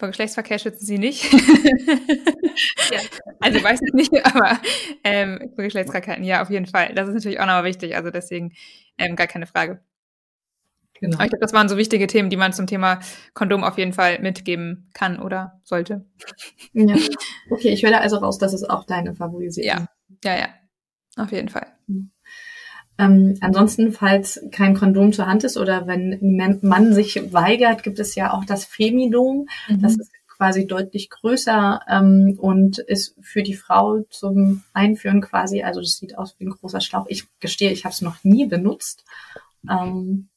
Vor 0.02 0.08
Geschlechtsverkehr 0.08 0.58
schützen 0.58 0.84
sie 0.84 0.98
nicht. 0.98 1.32
ja. 1.32 1.38
Also 3.38 3.62
weiß 3.62 3.80
ich 3.86 3.92
nicht, 3.92 4.26
aber 4.26 4.58
ähm, 5.04 5.52
vor 5.54 5.62
Geschlechtskrankheiten, 5.62 6.24
ja, 6.24 6.42
auf 6.42 6.50
jeden 6.50 6.66
Fall. 6.66 6.92
Das 6.92 7.06
ist 7.06 7.14
natürlich 7.14 7.38
auch 7.38 7.46
nochmal 7.46 7.62
wichtig. 7.62 7.94
Also 7.94 8.10
deswegen 8.10 8.52
ähm, 8.98 9.14
gar 9.14 9.28
keine 9.28 9.46
Frage. 9.46 9.80
Genau. 10.94 11.14
Aber 11.14 11.24
ich 11.24 11.30
glaube, 11.30 11.42
das 11.42 11.52
waren 11.52 11.68
so 11.68 11.76
wichtige 11.76 12.08
Themen, 12.08 12.30
die 12.30 12.36
man 12.36 12.52
zum 12.52 12.66
Thema 12.66 12.98
Kondom 13.32 13.62
auf 13.62 13.78
jeden 13.78 13.92
Fall 13.92 14.18
mitgeben 14.18 14.90
kann 14.92 15.20
oder 15.20 15.60
sollte. 15.62 16.04
Ja. 16.72 16.96
Okay, 17.50 17.68
ich 17.68 17.84
höre 17.84 18.00
also 18.00 18.16
raus, 18.16 18.38
dass 18.38 18.54
es 18.54 18.64
auch 18.64 18.82
deine 18.82 19.14
Favorisierung. 19.14 19.86
Ja, 20.24 20.24
ja, 20.24 20.36
ja. 20.36 20.48
Auf 21.16 21.30
jeden 21.30 21.48
Fall. 21.48 21.68
Ähm, 23.02 23.36
ansonsten, 23.40 23.92
falls 23.92 24.40
kein 24.50 24.74
Kondom 24.74 25.12
zur 25.12 25.26
Hand 25.26 25.44
ist 25.44 25.56
oder 25.56 25.86
wenn 25.86 26.12
ein 26.12 26.58
Mann 26.62 26.92
sich 26.92 27.32
weigert, 27.32 27.82
gibt 27.82 27.98
es 27.98 28.14
ja 28.14 28.32
auch 28.32 28.44
das 28.44 28.64
Femidom. 28.64 29.46
Mhm. 29.68 29.82
Das 29.82 29.96
ist 29.96 30.10
quasi 30.28 30.66
deutlich 30.66 31.10
größer 31.10 31.80
ähm, 31.88 32.36
und 32.38 32.78
ist 32.78 33.16
für 33.20 33.42
die 33.42 33.54
Frau 33.54 34.00
zum 34.10 34.62
Einführen 34.72 35.20
quasi, 35.20 35.62
also 35.62 35.80
das 35.80 35.98
sieht 35.98 36.18
aus 36.18 36.34
wie 36.38 36.46
ein 36.46 36.50
großer 36.50 36.80
Schlauch. 36.80 37.06
Ich 37.08 37.26
gestehe, 37.38 37.70
ich 37.70 37.84
habe 37.84 37.92
es 37.92 38.02
noch 38.02 38.24
nie 38.24 38.46
benutzt. 38.46 39.04
Ähm, 39.70 40.28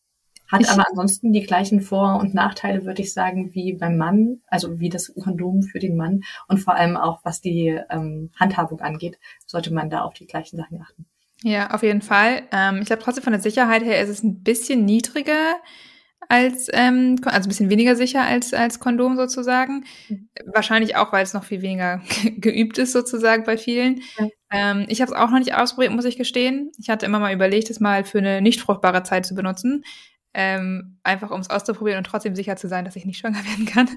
hat 0.47 0.61
ich, 0.61 0.69
aber 0.69 0.85
ansonsten 0.87 1.33
die 1.33 1.41
gleichen 1.41 1.81
Vor- 1.81 2.19
und 2.19 2.35
Nachteile, 2.35 2.85
würde 2.85 3.01
ich 3.01 3.13
sagen, 3.13 3.55
wie 3.55 3.73
beim 3.73 3.97
Mann, 3.97 4.41
also 4.47 4.79
wie 4.79 4.89
das 4.89 5.11
Kondom 5.15 5.63
für 5.63 5.79
den 5.79 5.97
Mann 5.97 6.21
und 6.47 6.59
vor 6.59 6.75
allem 6.75 6.97
auch, 6.97 7.21
was 7.23 7.41
die 7.41 7.79
ähm, 7.89 8.29
Handhabung 8.35 8.81
angeht, 8.81 9.17
sollte 9.47 9.73
man 9.73 9.89
da 9.89 10.01
auf 10.01 10.13
die 10.13 10.27
gleichen 10.27 10.57
Sachen 10.57 10.81
achten. 10.81 11.07
Ja, 11.47 11.69
auf 11.69 11.83
jeden 11.83 12.01
Fall. 12.01 12.41
Ähm, 12.51 12.79
ich 12.81 12.87
glaube 12.87 13.03
trotzdem 13.03 13.23
von 13.23 13.31
der 13.31 13.39
Sicherheit 13.39 13.83
her 13.83 14.01
ist 14.01 14.09
es 14.09 14.23
ein 14.23 14.41
bisschen 14.41 14.83
niedriger 14.83 15.57
als, 16.27 16.69
ähm, 16.73 17.17
also 17.23 17.45
ein 17.45 17.49
bisschen 17.49 17.69
weniger 17.69 17.95
sicher 17.95 18.23
als, 18.23 18.51
als 18.51 18.79
Kondom 18.79 19.15
sozusagen. 19.15 19.85
Mhm. 20.09 20.27
Wahrscheinlich 20.47 20.95
auch, 20.95 21.13
weil 21.13 21.21
es 21.21 21.35
noch 21.35 21.43
viel 21.43 21.61
weniger 21.61 22.01
geübt 22.37 22.79
ist 22.79 22.93
sozusagen 22.93 23.43
bei 23.43 23.59
vielen. 23.59 24.01
Ja. 24.17 24.27
Ähm, 24.51 24.85
ich 24.89 25.01
habe 25.01 25.11
es 25.11 25.17
auch 25.17 25.29
noch 25.29 25.37
nicht 25.37 25.53
ausprobiert, 25.53 25.93
muss 25.93 26.05
ich 26.05 26.17
gestehen. 26.17 26.71
Ich 26.79 26.89
hatte 26.89 27.05
immer 27.05 27.19
mal 27.19 27.31
überlegt, 27.31 27.69
es 27.69 27.79
mal 27.79 28.05
für 28.05 28.17
eine 28.17 28.41
nicht 28.41 28.59
fruchtbare 28.59 29.03
Zeit 29.03 29.27
zu 29.27 29.35
benutzen. 29.35 29.83
Ähm, 30.37 30.97
einfach 31.03 31.31
um 31.31 31.39
es 31.39 31.49
auszuprobieren 31.49 31.99
und 31.99 32.03
trotzdem 32.03 32.35
sicher 32.35 32.57
zu 32.57 32.67
sein, 32.67 32.83
dass 32.83 32.97
ich 32.97 33.05
nicht 33.05 33.19
schwanger 33.19 33.43
werden 33.45 33.65
kann. 33.65 33.89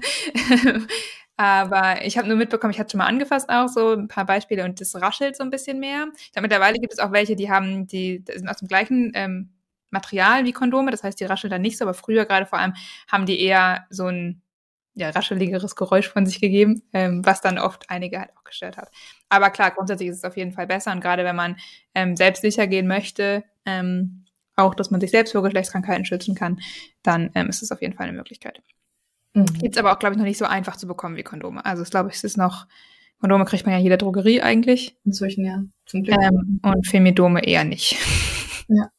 Aber 1.35 2.05
ich 2.05 2.17
habe 2.17 2.27
nur 2.29 2.37
mitbekommen, 2.37 2.71
ich 2.71 2.79
hatte 2.79 2.91
schon 2.91 2.99
mal 2.99 3.07
angefasst 3.07 3.49
auch 3.49 3.67
so 3.67 3.93
ein 3.93 4.07
paar 4.07 4.25
Beispiele 4.25 4.63
und 4.63 4.79
das 4.79 4.95
raschelt 4.95 5.35
so 5.35 5.43
ein 5.43 5.49
bisschen 5.49 5.79
mehr. 5.79 6.07
Glaube, 6.33 6.43
mittlerweile 6.43 6.79
gibt 6.79 6.93
es 6.93 6.99
auch 6.99 7.11
welche, 7.11 7.35
die 7.35 7.51
haben, 7.51 7.87
die 7.87 8.23
sind 8.33 8.47
aus 8.47 8.57
dem 8.57 8.69
gleichen 8.69 9.11
ähm, 9.15 9.49
Material 9.89 10.45
wie 10.45 10.53
Kondome, 10.53 10.91
das 10.91 11.03
heißt, 11.03 11.19
die 11.19 11.25
rascheln 11.25 11.51
dann 11.51 11.61
nicht 11.61 11.77
so, 11.77 11.85
aber 11.85 11.93
früher 11.93 12.25
gerade 12.25 12.45
vor 12.45 12.59
allem 12.59 12.73
haben 13.11 13.25
die 13.25 13.39
eher 13.41 13.85
so 13.89 14.07
ein 14.07 14.41
ja, 14.93 15.09
rascheligeres 15.09 15.75
Geräusch 15.75 16.09
von 16.09 16.25
sich 16.25 16.41
gegeben, 16.41 16.83
ähm, 16.93 17.25
was 17.25 17.41
dann 17.41 17.57
oft 17.57 17.89
einige 17.89 18.19
halt 18.19 18.31
auch 18.37 18.43
gestört 18.43 18.77
hat. 18.77 18.89
Aber 19.29 19.49
klar, 19.49 19.71
grundsätzlich 19.71 20.09
ist 20.09 20.17
es 20.17 20.23
auf 20.25 20.37
jeden 20.37 20.51
Fall 20.51 20.67
besser 20.67 20.91
und 20.91 21.01
gerade 21.01 21.23
wenn 21.23 21.35
man 21.35 21.57
ähm, 21.95 22.15
selbst 22.15 22.41
sicher 22.41 22.67
gehen 22.67 22.87
möchte, 22.87 23.43
ähm, 23.65 24.25
auch, 24.59 24.75
dass 24.75 24.91
man 24.91 25.01
sich 25.01 25.11
selbst 25.11 25.31
vor 25.31 25.43
Geschlechtskrankheiten 25.43 26.05
schützen 26.05 26.35
kann, 26.35 26.59
dann 27.03 27.31
ähm, 27.35 27.49
ist 27.49 27.63
es 27.63 27.71
auf 27.71 27.81
jeden 27.81 27.95
Fall 27.95 28.07
eine 28.07 28.17
Möglichkeit. 28.17 28.61
Mhm. 29.33 29.45
Jetzt 29.61 29.77
aber 29.77 29.93
auch, 29.93 29.99
glaube 29.99 30.13
ich, 30.13 30.17
noch 30.17 30.25
nicht 30.25 30.37
so 30.37 30.45
einfach 30.45 30.77
zu 30.77 30.87
bekommen 30.87 31.15
wie 31.15 31.23
Kondome. 31.23 31.65
Also 31.65 31.83
ich 31.83 31.89
glaube, 31.89 32.09
es 32.09 32.23
ist 32.23 32.37
noch, 32.37 32.67
Kondome 33.19 33.45
kriegt 33.45 33.65
man 33.65 33.73
ja 33.73 33.81
jeder 33.81 33.97
Drogerie 33.97 34.41
eigentlich. 34.41 34.95
Inzwischen 35.05 35.45
ja, 35.45 35.63
zum 35.85 36.03
Glück. 36.03 36.17
Ähm, 36.21 36.59
und 36.63 36.87
Femidome 36.87 37.45
eher 37.45 37.63
nicht. 37.63 37.97
Ja. 38.71 38.91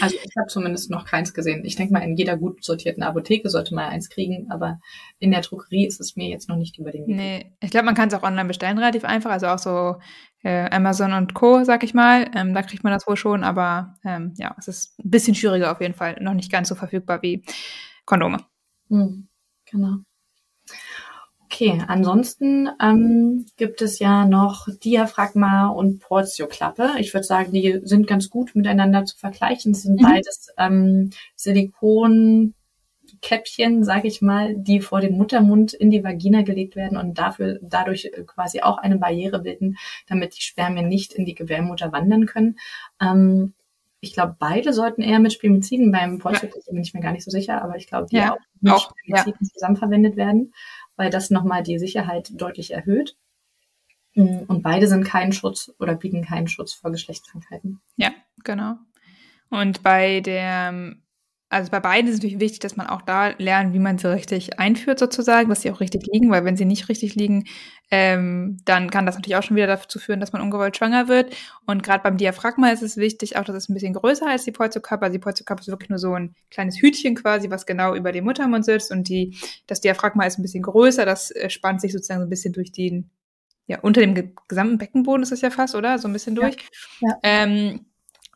Also 0.00 0.16
ich 0.22 0.36
habe 0.38 0.48
zumindest 0.48 0.90
noch 0.90 1.04
keins 1.04 1.34
gesehen. 1.34 1.64
Ich 1.64 1.76
denke 1.76 1.92
mal, 1.92 2.00
in 2.00 2.16
jeder 2.16 2.36
gut 2.36 2.64
sortierten 2.64 3.02
Apotheke 3.02 3.50
sollte 3.50 3.74
man 3.74 3.90
eins 3.90 4.08
kriegen, 4.08 4.50
aber 4.50 4.80
in 5.18 5.30
der 5.30 5.42
Drogerie 5.42 5.86
ist 5.86 6.00
es 6.00 6.16
mir 6.16 6.28
jetzt 6.28 6.48
noch 6.48 6.56
nicht 6.56 6.78
über 6.78 6.90
den 6.90 7.06
Weg. 7.06 7.16
Nee, 7.16 7.52
ich 7.60 7.70
glaube, 7.70 7.86
man 7.86 7.94
kann 7.94 8.08
es 8.08 8.14
auch 8.14 8.22
online 8.22 8.48
bestellen, 8.48 8.78
relativ 8.78 9.04
einfach. 9.04 9.30
Also 9.30 9.46
auch 9.46 9.58
so 9.58 9.96
äh, 10.44 10.70
Amazon 10.70 11.12
und 11.12 11.34
Co., 11.34 11.64
sag 11.64 11.82
ich 11.82 11.94
mal. 11.94 12.30
Ähm, 12.34 12.54
da 12.54 12.62
kriegt 12.62 12.84
man 12.84 12.92
das 12.92 13.06
wohl 13.06 13.16
schon, 13.16 13.42
aber 13.42 13.96
ähm, 14.04 14.34
ja, 14.36 14.54
es 14.58 14.68
ist 14.68 14.98
ein 15.00 15.10
bisschen 15.10 15.34
schwieriger 15.34 15.72
auf 15.72 15.80
jeden 15.80 15.94
Fall. 15.94 16.16
Noch 16.20 16.34
nicht 16.34 16.52
ganz 16.52 16.68
so 16.68 16.74
verfügbar 16.74 17.22
wie 17.22 17.44
Kondome. 18.04 18.38
Hm. 18.88 19.26
Genau. 19.70 19.96
Okay, 21.44 21.82
ansonsten 21.86 22.68
ähm, 22.80 23.46
gibt 23.56 23.80
es 23.80 24.00
ja 24.00 24.26
noch 24.26 24.66
Diaphragma 24.82 25.68
und 25.68 26.00
Portioklappe. 26.00 26.94
Ich 26.98 27.14
würde 27.14 27.24
sagen, 27.24 27.52
die 27.52 27.80
sind 27.84 28.06
ganz 28.06 28.28
gut 28.28 28.54
miteinander 28.54 29.04
zu 29.04 29.16
vergleichen. 29.16 29.72
Es 29.72 29.82
sind 29.82 30.00
mhm. 30.00 30.04
beides 30.04 30.48
ähm, 30.58 31.10
Silikonkäppchen, 33.24 33.84
sage 33.84 34.08
ich 34.08 34.22
mal, 34.22 34.54
die 34.56 34.80
vor 34.80 35.00
den 35.00 35.16
Muttermund 35.16 35.72
in 35.72 35.90
die 35.90 36.04
Vagina 36.04 36.42
gelegt 36.42 36.76
werden 36.76 36.98
und 36.98 37.18
dafür 37.18 37.58
dadurch 37.62 38.10
quasi 38.26 38.60
auch 38.60 38.78
eine 38.78 38.98
Barriere 38.98 39.40
bilden, 39.40 39.76
damit 40.06 40.36
die 40.36 40.42
Spermien 40.42 40.88
nicht 40.88 41.12
in 41.12 41.24
die 41.24 41.34
Gebärmutter 41.34 41.92
wandern 41.92 42.26
können. 42.26 42.58
Ähm, 43.00 43.54
ich 44.00 44.12
glaube, 44.12 44.36
beide 44.38 44.72
sollten 44.72 45.00
eher 45.00 45.18
mit 45.18 45.32
Spermiziden 45.32 45.90
beim 45.90 46.20
ja. 46.22 46.40
bin 46.70 46.82
ich 46.82 46.92
mir 46.92 47.00
gar 47.00 47.12
nicht 47.12 47.24
so 47.24 47.30
sicher, 47.30 47.62
aber 47.62 47.76
ich 47.76 47.86
glaube, 47.86 48.06
die 48.10 48.16
ja, 48.16 48.34
auch 48.34 48.38
mit 48.60 48.72
auch, 48.72 48.92
Spermiziden 49.06 49.46
ja. 49.46 49.52
zusammen 49.52 49.76
verwendet 49.76 50.16
werden, 50.16 50.52
weil 50.96 51.10
das 51.10 51.30
nochmal 51.30 51.62
die 51.62 51.78
Sicherheit 51.78 52.30
deutlich 52.34 52.72
erhöht. 52.72 53.16
Mm, 54.14 54.42
und 54.46 54.62
beide 54.62 54.86
sind 54.86 55.04
kein 55.04 55.32
Schutz 55.32 55.72
oder 55.78 55.94
bieten 55.94 56.22
keinen 56.22 56.48
Schutz 56.48 56.74
vor 56.74 56.92
Geschlechtskrankheiten. 56.92 57.80
Ja, 57.96 58.10
genau. 58.44 58.76
Und 59.48 59.82
bei 59.82 60.20
der 60.20 60.96
also 61.50 61.70
bei 61.70 61.78
beiden 61.78 62.08
ist 62.08 62.14
es 62.14 62.20
natürlich 62.20 62.40
wichtig, 62.40 62.60
dass 62.60 62.76
man 62.76 62.88
auch 62.88 63.02
da 63.02 63.28
lernt, 63.38 63.74
wie 63.74 63.78
man 63.78 63.98
sie 63.98 64.12
richtig 64.12 64.58
einführt 64.58 64.98
sozusagen, 64.98 65.48
dass 65.48 65.62
sie 65.62 65.70
auch 65.70 65.80
richtig 65.80 66.06
liegen, 66.12 66.30
weil 66.30 66.44
wenn 66.44 66.56
sie 66.56 66.64
nicht 66.64 66.88
richtig 66.88 67.14
liegen, 67.14 67.44
ähm, 67.90 68.56
dann 68.64 68.90
kann 68.90 69.06
das 69.06 69.14
natürlich 69.14 69.36
auch 69.36 69.42
schon 69.42 69.56
wieder 69.56 69.66
dazu 69.66 69.98
führen, 69.98 70.20
dass 70.20 70.32
man 70.32 70.42
ungewollt 70.42 70.76
schwanger 70.76 71.06
wird. 71.06 71.36
Und 71.66 71.82
gerade 71.82 72.02
beim 72.02 72.16
Diaphragma 72.16 72.70
ist 72.70 72.82
es 72.82 72.96
wichtig, 72.96 73.36
auch 73.36 73.44
dass 73.44 73.54
es 73.54 73.68
ein 73.68 73.74
bisschen 73.74 73.92
größer 73.92 74.26
als 74.26 74.44
die 74.44 74.52
Polzokörper. 74.52 75.10
Die 75.10 75.18
Polzokörper 75.18 75.60
ist 75.60 75.68
wirklich 75.68 75.90
nur 75.90 75.98
so 75.98 76.14
ein 76.14 76.34
kleines 76.50 76.80
Hütchen 76.80 77.14
quasi, 77.14 77.50
was 77.50 77.66
genau 77.66 77.94
über 77.94 78.10
dem 78.10 78.24
Muttermund 78.24 78.64
sitzt 78.64 78.90
und 78.90 79.08
die, 79.08 79.36
das 79.66 79.80
Diaphragma 79.80 80.24
ist 80.24 80.38
ein 80.38 80.42
bisschen 80.42 80.62
größer, 80.62 81.04
das 81.04 81.30
äh, 81.30 81.50
spannt 81.50 81.80
sich 81.80 81.92
sozusagen 81.92 82.20
so 82.20 82.26
ein 82.26 82.30
bisschen 82.30 82.52
durch 82.52 82.72
den, 82.72 83.10
ja, 83.66 83.78
unter 83.80 84.00
dem 84.00 84.34
gesamten 84.48 84.78
Beckenboden 84.78 85.22
ist 85.22 85.32
es 85.32 85.40
ja 85.40 85.50
fast, 85.50 85.74
oder? 85.74 85.98
So 85.98 86.08
ein 86.08 86.12
bisschen 86.12 86.34
durch. 86.34 86.56
Ja. 87.00 87.08
ja. 87.08 87.18
Ähm, 87.22 87.86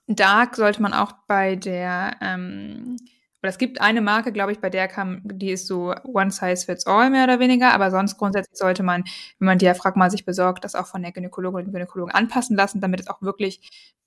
da 0.08 0.48
sollte 0.54 0.82
man 0.82 0.92
auch 0.94 1.12
bei 1.26 1.56
der, 1.56 2.16
ähm, 2.22 2.96
oder 3.42 3.50
es 3.50 3.58
gibt 3.58 3.80
eine 3.80 4.00
Marke, 4.00 4.32
glaube 4.32 4.52
ich, 4.52 4.60
bei 4.60 4.70
der 4.70 4.88
kam, 4.88 5.20
die 5.24 5.50
ist 5.52 5.66
so 5.68 5.94
one 6.04 6.30
size 6.30 6.64
fits 6.66 6.86
all 6.86 7.10
mehr 7.10 7.24
oder 7.24 7.38
weniger, 7.40 7.72
aber 7.72 7.90
sonst 7.90 8.16
grundsätzlich 8.18 8.58
sollte 8.58 8.82
man, 8.82 9.04
wenn 9.38 9.46
man 9.46 9.58
Diaphragma 9.58 10.10
sich 10.10 10.24
besorgt, 10.24 10.64
das 10.64 10.74
auch 10.74 10.86
von 10.88 11.02
der 11.02 11.12
Gynäkologin 11.12 11.66
und 11.66 11.72
Gynäkologen 11.72 12.12
anpassen 12.14 12.56
lassen, 12.56 12.80
damit 12.80 13.00
es 13.00 13.06
auch 13.08 13.22
wirklich 13.22 13.60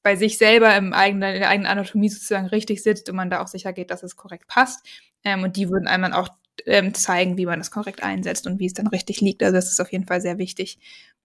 bei 0.04 0.16
sich 0.16 0.38
selber 0.38 0.76
im 0.76 0.94
eigenen, 0.94 1.34
in 1.36 1.40
der 1.42 1.50
eigenen 1.50 1.72
Anatomie 1.72 2.10
sozusagen 2.10 2.48
richtig 2.48 2.84
sitzt 2.84 3.10
und 3.10 3.16
man 3.16 3.30
da 3.30 3.42
auch 3.42 3.48
sicher 3.48 3.72
geht, 3.72 3.92
dass 3.92 4.04
es 4.04 4.16
korrekt 4.16 4.48
passt. 4.48 4.86
Ähm, 5.24 5.44
und 5.44 5.56
die 5.56 5.70
würden 5.70 5.88
einem 5.88 6.04
dann 6.04 6.14
auch 6.14 6.30
ähm, 6.66 6.94
zeigen, 6.94 7.38
wie 7.38 7.46
man 7.46 7.60
das 7.60 7.72
korrekt 7.72 8.04
einsetzt 8.04 8.48
und 8.48 8.60
wie 8.60 8.66
es 8.66 8.74
dann 8.74 8.88
richtig 8.88 9.22
liegt. 9.22 9.44
Also 9.44 9.56
das 9.56 9.72
ist 9.72 9.80
auf 9.80 9.92
jeden 9.92 10.08
Fall 10.08 10.22
sehr 10.22 10.38
wichtig, 10.40 10.80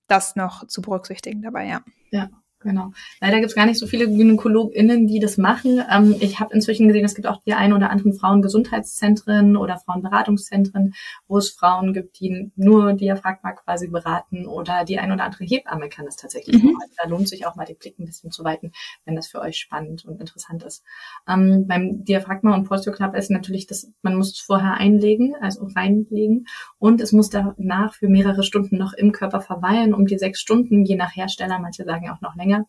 das 0.06 0.36
noch 0.36 0.66
zu 0.66 0.82
berücksichtigen 0.82 1.42
dabei, 1.42 1.66
ja. 1.66 1.82
Ja, 2.10 2.28
Genau. 2.66 2.92
Leider 3.20 3.36
gibt 3.36 3.50
es 3.50 3.54
gar 3.54 3.64
nicht 3.64 3.78
so 3.78 3.86
viele 3.86 4.08
GynäkologInnen, 4.08 5.06
die 5.06 5.20
das 5.20 5.38
machen. 5.38 5.82
Ähm, 5.88 6.16
ich 6.18 6.40
habe 6.40 6.52
inzwischen 6.52 6.88
gesehen, 6.88 7.04
es 7.04 7.14
gibt 7.14 7.28
auch 7.28 7.40
die 7.46 7.54
ein 7.54 7.72
oder 7.72 7.90
anderen 7.90 8.12
Frauengesundheitszentren 8.12 9.56
oder 9.56 9.78
Frauenberatungszentren, 9.78 10.94
wo 11.28 11.38
es 11.38 11.50
Frauen 11.50 11.92
gibt, 11.92 12.18
die 12.18 12.50
nur 12.56 12.94
Diaphragma 12.94 13.52
quasi 13.52 13.86
beraten 13.86 14.46
oder 14.46 14.84
die 14.84 14.98
ein 14.98 15.12
oder 15.12 15.24
andere 15.24 15.44
Hebamme 15.44 15.88
kann 15.88 16.06
das 16.06 16.16
tatsächlich 16.16 16.60
mhm. 16.60 16.76
Also 16.80 16.94
da 17.00 17.08
lohnt 17.08 17.28
sich 17.28 17.46
auch 17.46 17.54
mal 17.54 17.66
den 17.66 17.76
Blick 17.76 17.98
ein 18.00 18.04
bisschen 18.04 18.32
zu 18.32 18.42
weiten, 18.42 18.72
wenn 19.04 19.14
das 19.14 19.28
für 19.28 19.40
euch 19.40 19.58
spannend 19.58 20.04
und 20.04 20.20
interessant 20.20 20.64
ist. 20.64 20.82
Ähm, 21.28 21.66
beim 21.68 22.04
Diaphragma 22.04 22.54
und 22.54 22.64
Postio-Club 22.64 23.14
ist 23.14 23.30
natürlich 23.30 23.68
das, 23.68 23.92
man 24.02 24.16
muss 24.16 24.32
es 24.32 24.40
vorher 24.40 24.74
einlegen, 24.74 25.36
also 25.40 25.68
reinlegen 25.76 26.46
und 26.78 27.00
es 27.00 27.12
muss 27.12 27.30
danach 27.30 27.94
für 27.94 28.08
mehrere 28.08 28.42
Stunden 28.42 28.76
noch 28.76 28.92
im 28.92 29.12
Körper 29.12 29.40
verweilen, 29.40 29.94
um 29.94 30.06
die 30.06 30.18
sechs 30.18 30.40
Stunden, 30.40 30.84
je 30.84 30.96
nach 30.96 31.14
Hersteller, 31.14 31.60
manche 31.60 31.84
sagen 31.84 32.10
auch 32.10 32.20
noch 32.20 32.34
länger, 32.34 32.55
länger. 32.56 32.66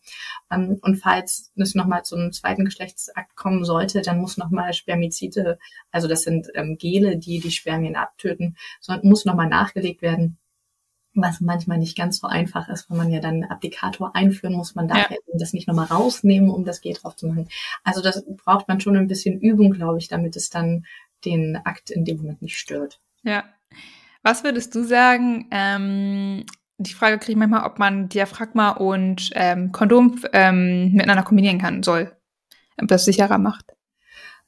Ähm, 0.50 0.78
und 0.82 0.96
falls 0.96 1.52
es 1.56 1.74
nochmal 1.74 2.04
zu 2.04 2.16
einem 2.16 2.32
zweiten 2.32 2.64
Geschlechtsakt 2.64 3.36
kommen 3.36 3.64
sollte, 3.64 4.02
dann 4.02 4.20
muss 4.20 4.36
nochmal 4.36 4.72
Spermizide, 4.72 5.58
also 5.90 6.08
das 6.08 6.22
sind 6.22 6.48
ähm, 6.54 6.76
Gele, 6.78 7.16
die 7.16 7.40
die 7.40 7.50
Spermien 7.50 7.96
abtöten, 7.96 8.56
so, 8.80 8.94
muss 9.02 9.24
nochmal 9.24 9.48
nachgelegt 9.48 10.02
werden 10.02 10.38
was 11.20 11.40
manchmal 11.40 11.78
nicht 11.78 11.96
ganz 11.96 12.20
so 12.20 12.28
einfach 12.28 12.68
ist, 12.68 12.88
wenn 12.88 12.96
man 12.96 13.10
ja 13.10 13.18
dann 13.18 13.42
einen 13.42 13.50
Applikator 13.50 14.14
einführen 14.14 14.54
muss. 14.54 14.76
Man 14.76 14.86
darf 14.86 15.10
ja. 15.10 15.16
das 15.34 15.52
nicht 15.52 15.66
nochmal 15.66 15.86
rausnehmen, 15.86 16.48
um 16.48 16.64
das 16.64 16.80
G 16.80 16.92
drauf 16.92 17.16
zu 17.16 17.26
machen. 17.26 17.48
Also 17.82 18.02
das 18.02 18.24
braucht 18.36 18.68
man 18.68 18.78
schon 18.78 18.96
ein 18.96 19.08
bisschen 19.08 19.40
Übung, 19.40 19.72
glaube 19.72 19.98
ich, 19.98 20.06
damit 20.06 20.36
es 20.36 20.48
dann 20.48 20.86
den 21.24 21.56
Akt 21.64 21.90
in 21.90 22.04
dem 22.04 22.18
Moment 22.18 22.40
nicht 22.40 22.56
stört. 22.56 23.00
Ja. 23.24 23.44
Was 24.22 24.44
würdest 24.44 24.76
du 24.76 24.84
sagen, 24.84 25.48
ähm, 25.50 26.44
die 26.78 26.94
Frage 26.94 27.18
kriege 27.18 27.32
ich 27.32 27.38
manchmal, 27.38 27.66
ob 27.66 27.78
man 27.78 28.08
Diaphragma 28.08 28.70
und 28.70 29.30
ähm, 29.34 29.72
Kondom 29.72 30.20
ähm, 30.32 30.92
miteinander 30.92 31.24
kombinieren 31.24 31.58
kann, 31.58 31.82
soll. 31.82 32.12
Ob 32.80 32.86
das 32.86 33.04
sicherer 33.04 33.38
macht. 33.38 33.74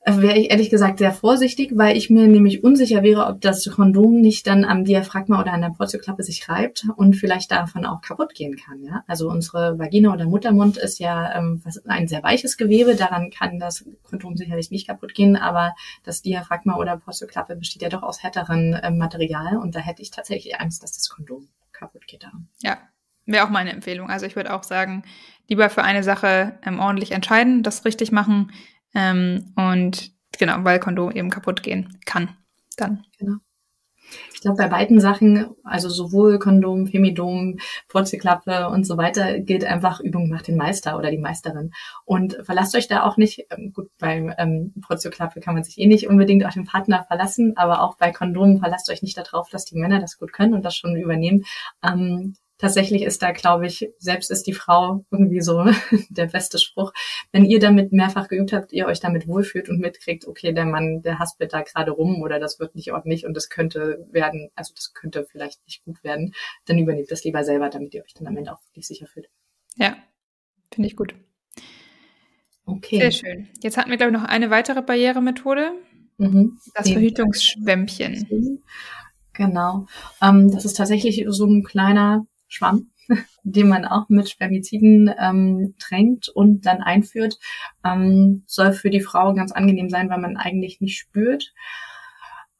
Äh, 0.02 0.18
wäre 0.18 0.38
ich 0.38 0.50
ehrlich 0.50 0.70
gesagt 0.70 0.98
sehr 0.98 1.12
vorsichtig, 1.12 1.72
weil 1.74 1.96
ich 1.96 2.08
mir 2.08 2.28
nämlich 2.28 2.62
unsicher 2.62 3.02
wäre, 3.02 3.26
ob 3.26 3.40
das 3.40 3.68
Kondom 3.68 4.20
nicht 4.20 4.46
dann 4.46 4.64
am 4.64 4.84
Diaphragma 4.84 5.40
oder 5.40 5.52
an 5.52 5.60
der 5.60 5.70
Porzelklappe 5.76 6.22
sich 6.22 6.48
reibt 6.48 6.86
und 6.96 7.16
vielleicht 7.16 7.50
davon 7.50 7.84
auch 7.84 8.00
kaputt 8.00 8.32
gehen 8.32 8.56
kann. 8.56 8.82
Ja? 8.84 9.02
Also 9.08 9.28
unsere 9.28 9.78
Vagina 9.80 10.12
oder 10.12 10.26
Muttermund 10.26 10.78
ist 10.78 11.00
ja 11.00 11.36
ähm, 11.36 11.62
ein 11.86 12.06
sehr 12.06 12.22
weiches 12.22 12.56
Gewebe, 12.56 12.94
daran 12.94 13.30
kann 13.30 13.58
das 13.58 13.84
Kondom 14.04 14.36
sicherlich 14.36 14.70
nicht 14.70 14.86
kaputt 14.86 15.14
gehen, 15.14 15.36
aber 15.36 15.74
das 16.04 16.22
Diaphragma 16.22 16.76
oder 16.76 16.96
Porzelklappe 16.96 17.56
besteht 17.56 17.82
ja 17.82 17.88
doch 17.88 18.04
aus 18.04 18.22
härteren 18.22 18.74
äh, 18.74 18.92
Material 18.92 19.58
und 19.58 19.74
da 19.74 19.80
hätte 19.80 20.00
ich 20.00 20.12
tatsächlich 20.12 20.60
Angst, 20.60 20.84
dass 20.84 20.92
das 20.92 21.10
Kondom 21.10 21.48
kaputt 21.80 22.06
geht 22.06 22.22
daran. 22.22 22.48
Ja, 22.62 22.78
wäre 23.26 23.44
auch 23.44 23.50
meine 23.50 23.72
Empfehlung. 23.72 24.08
Also 24.10 24.26
ich 24.26 24.36
würde 24.36 24.54
auch 24.54 24.62
sagen, 24.62 25.02
lieber 25.48 25.68
für 25.70 25.82
eine 25.82 26.02
Sache 26.02 26.58
ähm, 26.64 26.78
ordentlich 26.78 27.12
entscheiden, 27.12 27.62
das 27.62 27.84
richtig 27.84 28.12
machen 28.12 28.52
ähm, 28.94 29.52
und 29.56 30.12
genau, 30.38 30.64
weil 30.64 30.78
Kondom 30.78 31.10
eben 31.10 31.30
kaputt 31.30 31.62
gehen 31.62 31.98
kann. 32.06 32.36
Dann. 32.76 33.04
Genau. 33.18 33.36
Ich 34.32 34.40
glaube, 34.40 34.56
bei 34.56 34.68
beiden 34.68 35.00
Sachen, 35.00 35.54
also 35.64 35.88
sowohl 35.88 36.38
Kondom, 36.38 36.86
Femidom, 36.86 37.58
Purzelklappe 37.88 38.68
und 38.68 38.86
so 38.86 38.96
weiter, 38.96 39.40
gilt 39.40 39.64
einfach 39.64 40.00
Übung 40.00 40.28
macht 40.28 40.48
den 40.48 40.56
Meister 40.56 40.96
oder 40.96 41.10
die 41.10 41.18
Meisterin. 41.18 41.72
Und 42.04 42.38
verlasst 42.42 42.74
euch 42.74 42.88
da 42.88 43.02
auch 43.02 43.16
nicht, 43.16 43.46
ähm, 43.50 43.72
gut, 43.74 43.90
beim 43.98 44.32
ähm, 44.38 44.72
Purzelklappe 44.80 45.40
kann 45.40 45.54
man 45.54 45.64
sich 45.64 45.78
eh 45.78 45.86
nicht 45.86 46.08
unbedingt 46.08 46.46
auf 46.46 46.54
den 46.54 46.64
Partner 46.64 47.04
verlassen, 47.04 47.52
aber 47.56 47.82
auch 47.82 47.96
bei 47.96 48.12
Kondomen 48.12 48.58
verlasst 48.58 48.90
euch 48.90 49.02
nicht 49.02 49.18
darauf, 49.18 49.50
dass 49.50 49.64
die 49.64 49.78
Männer 49.78 50.00
das 50.00 50.18
gut 50.18 50.32
können 50.32 50.54
und 50.54 50.64
das 50.64 50.74
schon 50.74 50.96
übernehmen. 50.96 51.44
Ähm, 51.84 52.34
tatsächlich 52.60 53.02
ist 53.02 53.22
da, 53.22 53.32
glaube 53.32 53.66
ich, 53.66 53.88
selbst 53.98 54.30
ist 54.30 54.46
die 54.46 54.52
Frau 54.52 55.04
irgendwie 55.10 55.40
so 55.40 55.64
der 56.10 56.26
beste 56.26 56.58
Spruch. 56.58 56.92
Wenn 57.32 57.44
ihr 57.44 57.58
damit 57.58 57.92
mehrfach 57.92 58.28
geübt 58.28 58.52
habt, 58.52 58.72
ihr 58.72 58.86
euch 58.86 59.00
damit 59.00 59.26
wohlfühlt 59.26 59.68
und 59.68 59.80
mitkriegt, 59.80 60.26
okay, 60.26 60.52
der 60.52 60.66
Mann, 60.66 61.02
der 61.02 61.18
haspelt 61.18 61.52
da 61.52 61.62
gerade 61.62 61.90
rum 61.90 62.22
oder 62.22 62.38
das 62.38 62.60
wird 62.60 62.74
nicht 62.74 62.92
ordentlich 62.92 63.26
und 63.26 63.34
das 63.34 63.48
könnte 63.48 64.06
werden, 64.10 64.50
also 64.54 64.74
das 64.74 64.92
könnte 64.92 65.24
vielleicht 65.24 65.64
nicht 65.66 65.84
gut 65.84 66.04
werden, 66.04 66.34
dann 66.66 66.78
übernehmt 66.78 67.10
das 67.10 67.24
lieber 67.24 67.44
selber, 67.44 67.70
damit 67.70 67.94
ihr 67.94 68.04
euch 68.04 68.14
dann 68.14 68.26
am 68.26 68.36
Ende 68.36 68.52
auch 68.52 68.62
wirklich 68.68 68.86
sicher 68.86 69.06
fühlt. 69.06 69.28
Ja, 69.76 69.96
finde 70.72 70.88
ich 70.88 70.96
gut. 70.96 71.14
Okay. 72.66 72.98
Sehr 72.98 73.10
schön. 73.10 73.48
Jetzt 73.62 73.76
hatten 73.76 73.90
wir, 73.90 73.96
glaube 73.96 74.12
ich, 74.12 74.18
noch 74.18 74.28
eine 74.28 74.50
weitere 74.50 74.82
Barrieremethode. 74.82 75.72
Mhm. 76.18 76.58
Das 76.74 76.84
Den 76.84 76.92
Verhütungsschwämmchen. 76.94 78.62
Genau. 79.32 79.86
Ähm, 80.22 80.50
das 80.50 80.66
ist 80.66 80.76
tatsächlich 80.76 81.24
so 81.28 81.46
ein 81.46 81.64
kleiner 81.64 82.26
Schwamm, 82.50 82.90
den 83.44 83.68
man 83.68 83.86
auch 83.86 84.08
mit 84.08 84.28
Spermiziden 84.28 85.10
ähm, 85.18 85.74
tränkt 85.78 86.28
und 86.28 86.66
dann 86.66 86.82
einführt. 86.82 87.38
Ähm, 87.84 88.42
soll 88.46 88.72
für 88.72 88.90
die 88.90 89.00
Frau 89.00 89.32
ganz 89.32 89.52
angenehm 89.52 89.88
sein, 89.88 90.10
weil 90.10 90.20
man 90.20 90.36
eigentlich 90.36 90.80
nicht 90.80 90.98
spürt. 90.98 91.54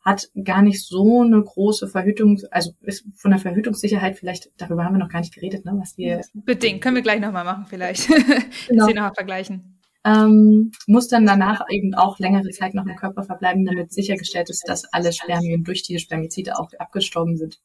Hat 0.03 0.31
gar 0.45 0.63
nicht 0.63 0.83
so 0.83 1.21
eine 1.21 1.43
große 1.43 1.87
Verhütung, 1.87 2.41
also 2.51 2.73
ist 2.81 3.05
von 3.17 3.33
der 3.33 3.41
Verhütungssicherheit 3.41 4.17
vielleicht, 4.17 4.51
darüber 4.57 4.85
haben 4.85 4.95
wir 4.95 4.99
noch 4.99 5.11
gar 5.11 5.21
nicht 5.21 5.35
geredet, 5.35 5.67
ne? 5.67 5.75
Was 5.79 5.95
die 5.95 6.19
Bedingt, 6.33 6.81
können 6.81 6.97
wir 6.97 7.03
gleich 7.03 7.21
nochmal 7.21 7.45
machen 7.45 7.67
vielleicht. 7.69 8.09
Genau. 8.69 8.87
Sie 8.87 8.95
nochmal 8.95 9.13
vergleichen. 9.15 9.81
Ähm, 10.05 10.71
muss 10.87 11.09
dann 11.09 11.27
danach 11.27 11.63
eben 11.69 11.95
auch 11.95 12.19
längere 12.19 12.49
Zeit 12.51 12.73
noch 12.73 12.87
im 12.87 12.97
Körper 12.97 13.25
verbleiben, 13.25 13.67
damit 13.67 13.93
sichergestellt 13.93 14.49
ist, 14.49 14.67
dass 14.67 14.85
alle 14.85 15.13
Spermien 15.13 15.65
durch 15.65 15.83
die 15.83 15.99
Spermizide 15.99 16.59
auch 16.59 16.71
abgestorben 16.79 17.37
sind 17.37 17.61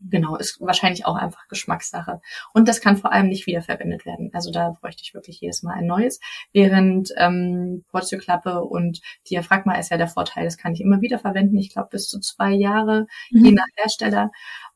genau, 0.00 0.36
ist 0.36 0.60
wahrscheinlich 0.60 1.06
auch 1.06 1.16
einfach 1.16 1.48
Geschmackssache. 1.48 2.20
Und 2.52 2.68
das 2.68 2.80
kann 2.80 2.96
vor 2.96 3.12
allem 3.12 3.28
nicht 3.28 3.46
wiederverwendet 3.46 4.06
werden. 4.06 4.30
Also 4.32 4.50
da 4.50 4.76
bräuchte 4.80 5.02
ich 5.02 5.14
wirklich 5.14 5.40
jedes 5.40 5.62
Mal 5.62 5.74
ein 5.74 5.86
neues. 5.86 6.20
Während 6.52 7.12
ähm, 7.16 7.84
Portioklappe 7.90 8.62
und 8.62 9.00
Diaphragma 9.28 9.74
ist 9.74 9.90
ja 9.90 9.96
der 9.96 10.08
Vorteil, 10.08 10.44
das 10.44 10.58
kann 10.58 10.72
ich 10.72 10.80
immer 10.80 11.00
wieder 11.00 11.18
verwenden. 11.18 11.58
Ich 11.58 11.70
glaube 11.70 11.88
bis 11.90 12.08
zu 12.08 12.20
zwei 12.20 12.52
Jahre, 12.52 13.06
mhm. 13.30 13.44
je 13.44 13.52
nach 13.52 13.66
Hersteller 13.76 14.30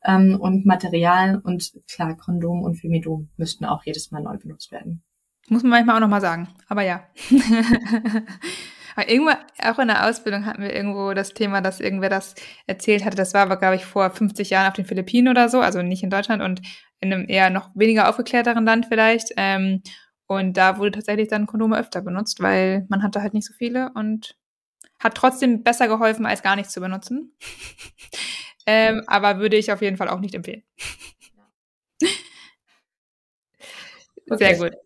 ähm, 0.04 0.38
und 0.40 0.66
Material. 0.66 1.40
Und 1.42 1.72
klar, 1.90 2.16
Kondom 2.16 2.62
und 2.62 2.76
Femidom 2.76 3.28
müssten 3.36 3.64
auch 3.64 3.84
jedes 3.84 4.10
Mal 4.10 4.22
neu 4.22 4.36
benutzt 4.36 4.72
werden. 4.72 5.02
Muss 5.48 5.62
man 5.62 5.70
manchmal 5.70 5.96
auch 5.96 6.00
nochmal 6.00 6.20
sagen. 6.20 6.48
Aber 6.68 6.82
ja. 6.82 7.04
Aber 8.94 9.08
irgendwo, 9.08 9.32
auch 9.62 9.78
in 9.78 9.88
der 9.88 10.08
Ausbildung 10.08 10.46
hatten 10.46 10.62
wir 10.62 10.74
irgendwo 10.74 11.14
das 11.14 11.34
Thema, 11.34 11.60
dass 11.60 11.80
irgendwer 11.80 12.08
das 12.10 12.34
erzählt 12.66 13.04
hatte. 13.04 13.16
Das 13.16 13.34
war 13.34 13.42
aber, 13.42 13.56
glaube 13.56 13.76
ich, 13.76 13.84
vor 13.84 14.10
50 14.10 14.50
Jahren 14.50 14.68
auf 14.68 14.74
den 14.74 14.84
Philippinen 14.86 15.28
oder 15.28 15.48
so, 15.48 15.60
also 15.60 15.82
nicht 15.82 16.02
in 16.02 16.10
Deutschland 16.10 16.42
und 16.42 16.62
in 17.00 17.12
einem 17.12 17.28
eher 17.28 17.50
noch 17.50 17.70
weniger 17.74 18.08
aufgeklärteren 18.08 18.64
Land 18.64 18.86
vielleicht. 18.86 19.32
Ähm, 19.36 19.82
und 20.26 20.56
da 20.56 20.78
wurde 20.78 20.92
tatsächlich 20.92 21.28
dann 21.28 21.46
Kondome 21.46 21.78
öfter 21.78 22.00
benutzt, 22.02 22.40
weil 22.40 22.86
man 22.88 23.02
hatte 23.02 23.20
halt 23.22 23.34
nicht 23.34 23.46
so 23.46 23.52
viele 23.54 23.90
und 23.94 24.36
hat 25.00 25.14
trotzdem 25.16 25.62
besser 25.62 25.88
geholfen, 25.88 26.26
als 26.26 26.42
gar 26.42 26.56
nichts 26.56 26.72
zu 26.72 26.80
benutzen. 26.80 27.36
ähm, 28.66 29.02
aber 29.06 29.38
würde 29.38 29.56
ich 29.56 29.72
auf 29.72 29.82
jeden 29.82 29.96
Fall 29.96 30.08
auch 30.08 30.20
nicht 30.20 30.34
empfehlen. 30.34 30.62
Okay. 34.30 34.54
Sehr 34.54 34.58
gut. 34.58 34.83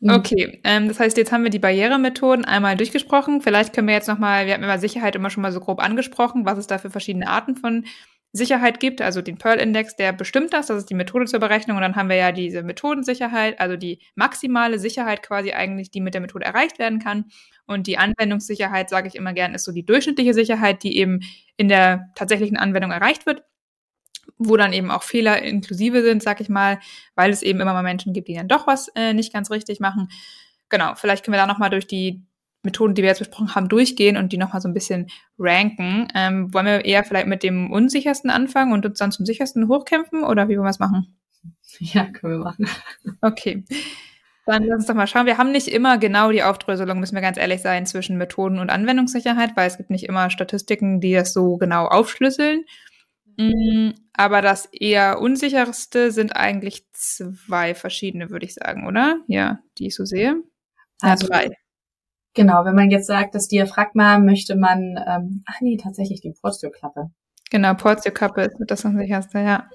Mhm. 0.00 0.10
Okay, 0.10 0.60
ähm, 0.64 0.88
das 0.88 1.00
heißt, 1.00 1.16
jetzt 1.16 1.32
haben 1.32 1.42
wir 1.42 1.50
die 1.50 1.58
Barrieremethoden 1.58 2.44
einmal 2.44 2.76
durchgesprochen. 2.76 3.40
Vielleicht 3.40 3.72
können 3.74 3.88
wir 3.88 3.94
jetzt 3.94 4.08
nochmal, 4.08 4.46
wir 4.46 4.54
hatten 4.54 4.62
immer 4.62 4.78
Sicherheit 4.78 5.16
immer 5.16 5.30
schon 5.30 5.42
mal 5.42 5.52
so 5.52 5.60
grob 5.60 5.82
angesprochen, 5.82 6.44
was 6.44 6.58
es 6.58 6.66
da 6.68 6.78
für 6.78 6.90
verschiedene 6.90 7.28
Arten 7.28 7.56
von 7.56 7.84
Sicherheit 8.32 8.78
gibt. 8.78 9.00
Also 9.02 9.22
den 9.22 9.38
Pearl-Index, 9.38 9.96
der 9.96 10.12
bestimmt 10.12 10.52
das, 10.52 10.66
das 10.68 10.78
ist 10.78 10.90
die 10.90 10.94
Methode 10.94 11.24
zur 11.26 11.40
Berechnung. 11.40 11.76
Und 11.78 11.82
dann 11.82 11.96
haben 11.96 12.08
wir 12.08 12.16
ja 12.16 12.30
diese 12.30 12.62
Methodensicherheit, 12.62 13.58
also 13.60 13.76
die 13.76 14.00
maximale 14.14 14.78
Sicherheit 14.78 15.22
quasi 15.22 15.52
eigentlich, 15.52 15.90
die 15.90 16.00
mit 16.00 16.14
der 16.14 16.20
Methode 16.20 16.44
erreicht 16.44 16.78
werden 16.78 17.00
kann. 17.00 17.24
Und 17.66 17.86
die 17.88 17.98
Anwendungssicherheit, 17.98 18.90
sage 18.90 19.08
ich 19.08 19.16
immer 19.16 19.32
gern, 19.32 19.54
ist 19.54 19.64
so 19.64 19.72
die 19.72 19.84
durchschnittliche 19.84 20.32
Sicherheit, 20.34 20.82
die 20.84 20.96
eben 20.96 21.20
in 21.56 21.68
der 21.68 22.10
tatsächlichen 22.14 22.56
Anwendung 22.56 22.92
erreicht 22.92 23.26
wird 23.26 23.42
wo 24.36 24.56
dann 24.56 24.72
eben 24.72 24.90
auch 24.90 25.02
Fehler 25.02 25.42
inklusive 25.42 26.02
sind, 26.02 26.22
sag 26.22 26.40
ich 26.40 26.48
mal, 26.48 26.78
weil 27.14 27.30
es 27.30 27.42
eben 27.42 27.60
immer 27.60 27.72
mal 27.72 27.82
Menschen 27.82 28.12
gibt, 28.12 28.28
die 28.28 28.34
dann 28.34 28.48
doch 28.48 28.66
was 28.66 28.88
äh, 28.94 29.14
nicht 29.14 29.32
ganz 29.32 29.50
richtig 29.50 29.80
machen. 29.80 30.08
Genau, 30.68 30.94
vielleicht 30.94 31.24
können 31.24 31.34
wir 31.34 31.40
da 31.40 31.46
nochmal 31.46 31.70
durch 31.70 31.86
die 31.86 32.22
Methoden, 32.62 32.94
die 32.94 33.02
wir 33.02 33.08
jetzt 33.08 33.20
besprochen 33.20 33.54
haben, 33.54 33.68
durchgehen 33.68 34.16
und 34.16 34.32
die 34.32 34.38
nochmal 34.38 34.60
so 34.60 34.68
ein 34.68 34.74
bisschen 34.74 35.08
ranken. 35.38 36.08
Ähm, 36.14 36.52
wollen 36.52 36.66
wir 36.66 36.84
eher 36.84 37.04
vielleicht 37.04 37.28
mit 37.28 37.42
dem 37.42 37.70
unsichersten 37.70 38.30
anfangen 38.30 38.72
und 38.72 38.84
uns 38.84 38.98
dann 38.98 39.12
zum 39.12 39.24
sichersten 39.24 39.68
hochkämpfen 39.68 40.24
oder 40.24 40.48
wie 40.48 40.56
wollen 40.56 40.66
wir 40.66 40.70
es 40.70 40.78
machen? 40.78 41.14
Ja, 41.80 42.04
können 42.06 42.38
wir 42.38 42.44
machen. 42.44 42.66
Okay. 43.20 43.64
Dann 44.46 44.64
lass 44.64 44.78
uns 44.78 44.86
doch 44.86 44.94
mal 44.94 45.06
schauen. 45.06 45.26
Wir 45.26 45.36
haben 45.36 45.52
nicht 45.52 45.68
immer 45.68 45.98
genau 45.98 46.32
die 46.32 46.42
Aufdröselung, 46.42 46.98
müssen 46.98 47.14
wir 47.14 47.20
ganz 47.20 47.36
ehrlich 47.36 47.60
sein, 47.60 47.84
zwischen 47.84 48.16
Methoden 48.16 48.58
und 48.58 48.70
Anwendungssicherheit, 48.70 49.54
weil 49.56 49.68
es 49.68 49.76
gibt 49.76 49.90
nicht 49.90 50.04
immer 50.04 50.30
Statistiken, 50.30 51.00
die 51.00 51.12
das 51.12 51.34
so 51.34 51.58
genau 51.58 51.84
aufschlüsseln. 51.84 52.64
Mm, 53.38 53.90
aber 54.14 54.42
das 54.42 54.66
eher 54.66 55.20
unsicherste 55.20 56.10
sind 56.10 56.36
eigentlich 56.36 56.84
zwei 56.92 57.74
verschiedene, 57.74 58.30
würde 58.30 58.46
ich 58.46 58.54
sagen, 58.54 58.86
oder? 58.86 59.20
Ja, 59.28 59.60
die 59.78 59.86
ich 59.86 59.94
so 59.94 60.04
sehe. 60.04 60.42
Also 61.00 61.28
ja, 61.28 61.32
drei. 61.32 61.50
Genau, 62.34 62.64
wenn 62.64 62.74
man 62.74 62.90
jetzt 62.90 63.06
sagt, 63.06 63.34
das 63.34 63.48
Diaphragma 63.48 64.18
möchte 64.18 64.56
man, 64.56 64.96
ähm, 65.06 65.44
ach 65.46 65.60
nee, 65.60 65.76
tatsächlich 65.76 66.20
die 66.20 66.32
Portioklappe. 66.32 67.10
Genau, 67.50 67.72
Portioklappe 67.74 68.42
ist 68.42 68.56
das 68.66 68.84
am 68.84 68.98
sicherste, 68.98 69.38
ja. 69.38 69.70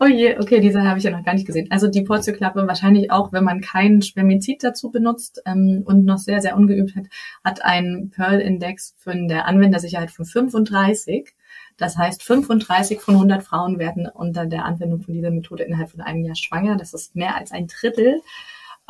Oh 0.00 0.06
je, 0.06 0.38
okay, 0.38 0.60
diese 0.60 0.82
habe 0.82 0.98
ich 0.98 1.04
ja 1.04 1.10
noch 1.10 1.24
gar 1.24 1.34
nicht 1.34 1.46
gesehen. 1.46 1.68
Also 1.70 1.88
die 1.88 2.02
Portioklappe 2.02 2.66
wahrscheinlich 2.66 3.10
auch, 3.10 3.32
wenn 3.32 3.44
man 3.44 3.60
keinen 3.60 4.00
Spermizid 4.00 4.64
dazu 4.64 4.90
benutzt 4.90 5.42
ähm, 5.44 5.82
und 5.84 6.04
noch 6.04 6.18
sehr, 6.18 6.40
sehr 6.40 6.56
ungeübt 6.56 6.96
hat, 6.96 7.04
hat 7.44 7.64
einen 7.64 8.10
Pearl-Index 8.10 8.94
von 8.98 9.28
der 9.28 9.46
Anwendersicherheit 9.46 10.10
von 10.10 10.24
35. 10.24 11.34
Das 11.82 11.96
heißt, 11.96 12.22
35 12.22 13.00
von 13.00 13.14
100 13.14 13.42
Frauen 13.42 13.78
werden 13.78 14.06
unter 14.06 14.46
der 14.46 14.64
Anwendung 14.64 15.02
von 15.02 15.12
dieser 15.12 15.30
Methode 15.30 15.64
innerhalb 15.64 15.90
von 15.90 16.00
einem 16.00 16.24
Jahr 16.24 16.36
schwanger. 16.36 16.76
Das 16.76 16.94
ist 16.94 17.14
mehr 17.14 17.36
als 17.36 17.52
ein 17.52 17.66
Drittel. 17.66 18.22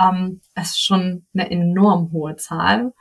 Ähm, 0.00 0.40
das 0.54 0.70
ist 0.70 0.84
schon 0.84 1.26
eine 1.34 1.50
enorm 1.50 2.12
hohe 2.12 2.36
Zahl 2.36 2.92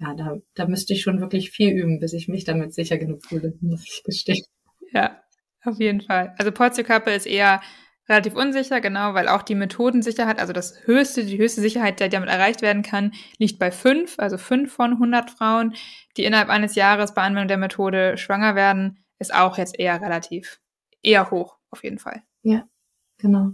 ja, 0.00 0.14
da, 0.14 0.36
da 0.54 0.66
müsste 0.66 0.92
ich 0.92 1.02
schon 1.02 1.20
wirklich 1.20 1.50
viel 1.50 1.70
üben, 1.70 2.00
bis 2.00 2.12
ich 2.12 2.28
mich 2.28 2.44
damit 2.44 2.74
sicher 2.74 2.98
genug 2.98 3.24
fühle, 3.24 3.54
muss 3.60 3.84
ich 3.84 4.02
gestehen. 4.04 4.44
Ja, 4.92 5.22
auf 5.62 5.78
jeden 5.78 6.00
Fall. 6.00 6.34
Also 6.38 6.52
Portiokappe 6.52 7.10
ist 7.10 7.26
eher 7.26 7.62
relativ 8.08 8.34
unsicher, 8.34 8.80
genau, 8.80 9.14
weil 9.14 9.28
auch 9.28 9.42
die 9.42 9.54
Methodensicherheit, 9.54 10.38
also 10.38 10.52
das 10.52 10.86
höchste, 10.86 11.24
die 11.24 11.38
höchste 11.38 11.60
Sicherheit, 11.60 12.00
die 12.00 12.08
damit 12.08 12.28
erreicht 12.28 12.62
werden 12.62 12.82
kann, 12.82 13.12
liegt 13.38 13.58
bei 13.58 13.70
fünf, 13.70 14.18
also 14.18 14.38
fünf 14.38 14.72
von 14.72 14.92
100 14.92 15.30
Frauen, 15.30 15.74
die 16.16 16.24
innerhalb 16.24 16.48
eines 16.48 16.74
Jahres 16.74 17.14
bei 17.14 17.22
Anwendung 17.22 17.48
der 17.48 17.58
Methode 17.58 18.18
schwanger 18.18 18.54
werden, 18.54 19.04
ist 19.18 19.34
auch 19.34 19.58
jetzt 19.58 19.78
eher 19.78 20.00
relativ, 20.00 20.60
eher 21.02 21.30
hoch, 21.30 21.56
auf 21.70 21.82
jeden 21.82 21.98
Fall. 21.98 22.22
Ja, 22.42 22.68
genau. 23.18 23.52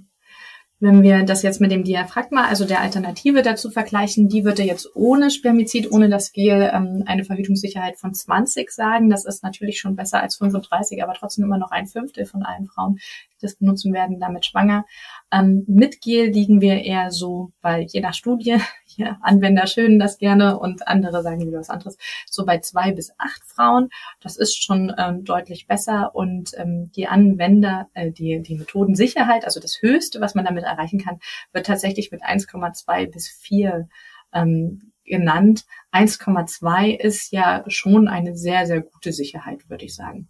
Wenn 0.82 1.02
wir 1.02 1.24
das 1.24 1.42
jetzt 1.42 1.60
mit 1.60 1.70
dem 1.70 1.84
Diaphragma, 1.84 2.46
also 2.46 2.64
der 2.64 2.80
Alternative 2.80 3.42
dazu 3.42 3.70
vergleichen, 3.70 4.30
die 4.30 4.44
würde 4.46 4.62
jetzt 4.62 4.88
ohne 4.94 5.30
Spermizid, 5.30 5.92
ohne 5.92 6.08
das 6.08 6.32
Gel 6.32 6.70
ähm, 6.72 7.04
eine 7.04 7.24
Verhütungssicherheit 7.24 7.98
von 7.98 8.14
20 8.14 8.70
sagen. 8.70 9.10
Das 9.10 9.26
ist 9.26 9.44
natürlich 9.44 9.78
schon 9.78 9.94
besser 9.94 10.22
als 10.22 10.36
35, 10.36 11.02
aber 11.02 11.12
trotzdem 11.12 11.44
immer 11.44 11.58
noch 11.58 11.70
ein 11.70 11.86
Fünftel 11.86 12.24
von 12.24 12.42
allen 12.42 12.66
Frauen, 12.66 12.94
die 12.96 13.42
das 13.42 13.56
benutzen 13.56 13.92
werden, 13.92 14.20
damit 14.20 14.46
schwanger. 14.46 14.86
Ähm, 15.30 15.64
mit 15.68 16.00
Gel 16.00 16.30
liegen 16.30 16.62
wir 16.62 16.82
eher 16.82 17.10
so 17.10 17.52
bei 17.60 17.82
je 17.82 18.00
nach 18.00 18.14
Studie, 18.14 18.56
ja, 19.00 19.18
Anwender 19.22 19.66
schönen 19.66 19.98
das 19.98 20.18
gerne 20.18 20.58
und 20.58 20.86
andere 20.86 21.22
sagen 21.22 21.46
wieder 21.46 21.58
was 21.58 21.70
anderes, 21.70 21.96
so 22.28 22.44
bei 22.44 22.58
zwei 22.58 22.92
bis 22.92 23.12
acht 23.16 23.42
Frauen. 23.44 23.88
Das 24.20 24.36
ist 24.36 24.62
schon 24.62 24.92
ähm, 24.98 25.24
deutlich 25.24 25.66
besser 25.66 26.14
und 26.14 26.52
ähm, 26.58 26.92
die 26.92 27.06
Anwender, 27.06 27.88
äh, 27.94 28.10
die, 28.10 28.42
die 28.42 28.56
Methodensicherheit, 28.56 29.46
also 29.46 29.58
das 29.58 29.80
Höchste, 29.80 30.20
was 30.20 30.34
man 30.34 30.44
damit 30.44 30.64
erreichen 30.64 31.00
kann, 31.00 31.18
wird 31.52 31.66
tatsächlich 31.66 32.10
mit 32.10 32.22
1,2 32.22 33.10
bis 33.10 33.28
4 33.28 33.88
ähm, 34.34 34.92
genannt. 35.04 35.64
1,2 35.92 36.94
ist 36.94 37.32
ja 37.32 37.64
schon 37.68 38.06
eine 38.06 38.36
sehr, 38.36 38.66
sehr 38.66 38.82
gute 38.82 39.12
Sicherheit, 39.12 39.68
würde 39.70 39.86
ich 39.86 39.94
sagen. 39.94 40.28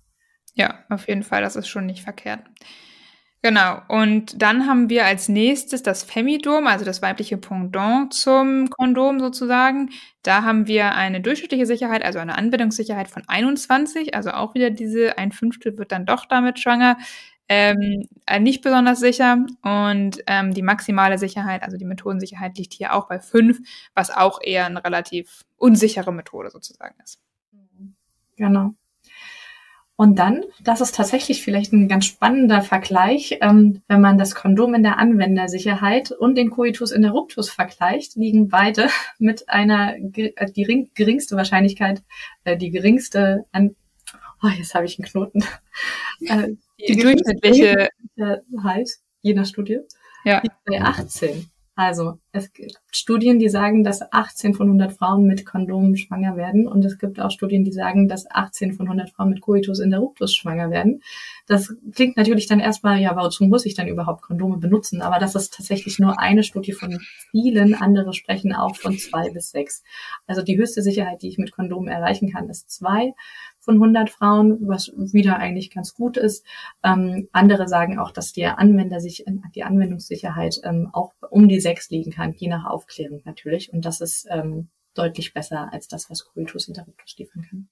Ja, 0.54 0.85
auf 0.88 1.09
jeden 1.09 1.24
Fall, 1.24 1.42
das 1.42 1.56
ist 1.56 1.68
schon 1.68 1.87
nicht 1.87 2.02
verkehrt. 2.02 2.44
Genau. 3.42 3.81
Und 3.88 4.42
dann 4.42 4.66
haben 4.66 4.90
wir 4.90 5.07
als 5.07 5.29
nächstes 5.31 5.83
das 5.83 6.03
Femidom, 6.03 6.66
also 6.66 6.85
das 6.85 7.00
weibliche 7.00 7.38
Pendant 7.38 8.12
zum 8.12 8.68
Kondom 8.68 9.18
sozusagen. 9.18 9.90
Da 10.22 10.42
haben 10.42 10.66
wir 10.66 10.94
eine 10.94 11.22
durchschnittliche 11.22 11.64
Sicherheit, 11.64 12.05
also 12.05 12.18
eine 12.18 12.37
Anwendungssicherheit 12.37 13.09
von 13.09 13.22
21, 13.26 14.14
also 14.14 14.33
auch 14.33 14.55
wieder 14.55 14.68
diese 14.68 15.16
ein 15.16 15.33
Fünftel 15.33 15.79
wird 15.79 15.90
dann 15.90 16.05
doch 16.05 16.26
damit 16.26 16.59
schwanger. 16.59 16.98
Ähm, 17.48 18.07
äh, 18.26 18.38
nicht 18.38 18.62
besonders 18.62 19.00
sicher 19.00 19.44
und 19.62 20.22
ähm, 20.29 20.55
die 20.55 20.62
maximale 20.62 21.18
Sicherheit, 21.18 21.64
also 21.64 21.76
die 21.79 21.85
Methodensicherheit 21.85 22.57
liegt 22.59 22.74
hier 22.74 22.94
auch 22.94 23.09
bei 23.09 23.18
fünf, 23.18 23.59
was 23.94 24.11
auch 24.11 24.38
eher 24.40 24.66
eine 24.66 24.85
relativ 24.85 25.44
unsichere 25.57 26.12
Methode 26.12 26.50
sozusagen 26.50 26.94
ist. 27.03 27.20
Genau. 28.37 28.74
Und 30.00 30.18
dann, 30.18 30.44
das 30.64 30.80
ist 30.80 30.94
tatsächlich 30.94 31.42
vielleicht 31.42 31.74
ein 31.74 31.86
ganz 31.86 32.06
spannender 32.06 32.62
Vergleich, 32.62 33.36
ähm, 33.42 33.82
wenn 33.86 34.00
man 34.00 34.16
das 34.16 34.34
Kondom 34.34 34.72
in 34.72 34.82
der 34.82 34.96
Anwendersicherheit 34.96 36.10
und 36.10 36.36
den 36.36 36.48
Coitus 36.48 36.90
in 36.90 37.02
der 37.02 37.10
Ruptus 37.10 37.50
vergleicht, 37.50 38.16
liegen 38.16 38.48
beide 38.48 38.88
mit 39.18 39.50
einer 39.50 39.96
äh, 39.98 40.50
die 40.52 40.88
geringste 40.94 41.36
Wahrscheinlichkeit, 41.36 42.02
äh, 42.44 42.56
die 42.56 42.70
geringste 42.70 43.44
an 43.52 43.76
oh, 44.42 44.48
jetzt 44.48 44.74
habe 44.74 44.86
ich 44.86 44.98
einen 44.98 45.06
Knoten. 45.06 45.44
Äh, 46.22 46.48
die, 46.78 46.94
die 46.94 46.96
durchschnittliche 46.96 47.88
Sicherheit, 48.14 48.90
je 49.22 49.34
nach 49.34 49.46
Studie, 49.46 49.80
ja. 50.24 50.42
bei 50.66 50.80
18. 50.80 51.50
Also 51.74 52.18
es 52.32 52.50
Studien, 52.92 53.38
die 53.38 53.48
sagen, 53.48 53.85
dass 53.85 54.00
18 54.12 54.55
von 54.55 54.66
100 54.66 54.92
Frauen 54.92 55.24
mit 55.24 55.46
Kondomen 55.46 55.96
schwanger 55.96 56.37
werden 56.37 56.66
und 56.66 56.85
es 56.85 56.98
gibt 56.98 57.20
auch 57.20 57.31
Studien, 57.31 57.64
die 57.64 57.72
sagen, 57.72 58.09
dass 58.09 58.31
18 58.31 58.74
von 58.74 58.87
100 58.87 59.11
Frauen 59.11 59.31
mit 59.31 59.40
Coitus 59.40 59.79
in 59.79 59.90
der 59.90 60.00
Ruptus 60.00 60.35
schwanger 60.35 60.70
werden. 60.70 61.03
Das 61.46 61.74
klingt 61.94 62.16
natürlich 62.16 62.46
dann 62.46 62.61
erstmal, 62.61 63.00
ja, 63.00 63.16
wozu 63.16 63.44
muss 63.44 63.66
ich 63.66 63.74
dann 63.74 63.88
überhaupt 63.88 64.22
Kondome 64.22 64.59
benutzen? 64.59 65.03
Aber 65.03 65.18
das 65.18 65.35
ist 65.35 65.55
tatsächlich 65.55 65.98
nur 65.98 66.18
eine 66.20 66.42
Studie 66.42 66.72
von 66.72 67.00
vielen. 67.31 67.74
Andere 67.74 68.12
sprechen 68.12 68.55
auch 68.55 68.76
von 68.76 68.96
zwei 68.98 69.31
bis 69.31 69.50
sechs. 69.50 69.83
Also 70.26 70.42
die 70.42 70.57
höchste 70.57 70.83
Sicherheit, 70.83 71.22
die 71.22 71.29
ich 71.29 71.38
mit 71.38 71.53
Kondomen 71.53 71.88
erreichen 71.88 72.33
kann, 72.33 72.48
ist 72.48 72.70
zwei 72.70 73.14
von 73.61 73.74
100 73.74 74.11
Frauen, 74.11 74.59
was 74.66 74.90
wieder 74.96 75.37
eigentlich 75.37 75.70
ganz 75.70 75.94
gut 75.94 76.16
ist. 76.16 76.44
Ähm, 76.83 77.29
andere 77.33 77.68
sagen 77.68 77.98
auch, 77.98 78.11
dass 78.11 78.33
die 78.33 78.46
Anwender 78.46 79.00
sich, 79.00 79.24
die 79.55 79.64
Anwendungssicherheit 79.64 80.61
ähm, 80.64 80.88
auch 80.92 81.12
um 81.31 81.48
die 81.48 81.61
sechs 81.61 81.90
liegen 81.90 82.11
kann, 82.11 82.35
je 82.37 82.48
nach 82.48 82.64
Aufklärung 82.80 83.20
natürlich. 83.24 83.72
Und 83.72 83.84
das 83.84 84.00
ist 84.00 84.26
ähm, 84.30 84.70
deutlich 84.94 85.34
besser 85.34 85.68
als 85.72 85.86
das, 85.86 86.08
was 86.10 86.24
Coitus 86.24 86.66
Interruptus 86.66 87.16
liefern 87.18 87.46
kann. 87.48 87.68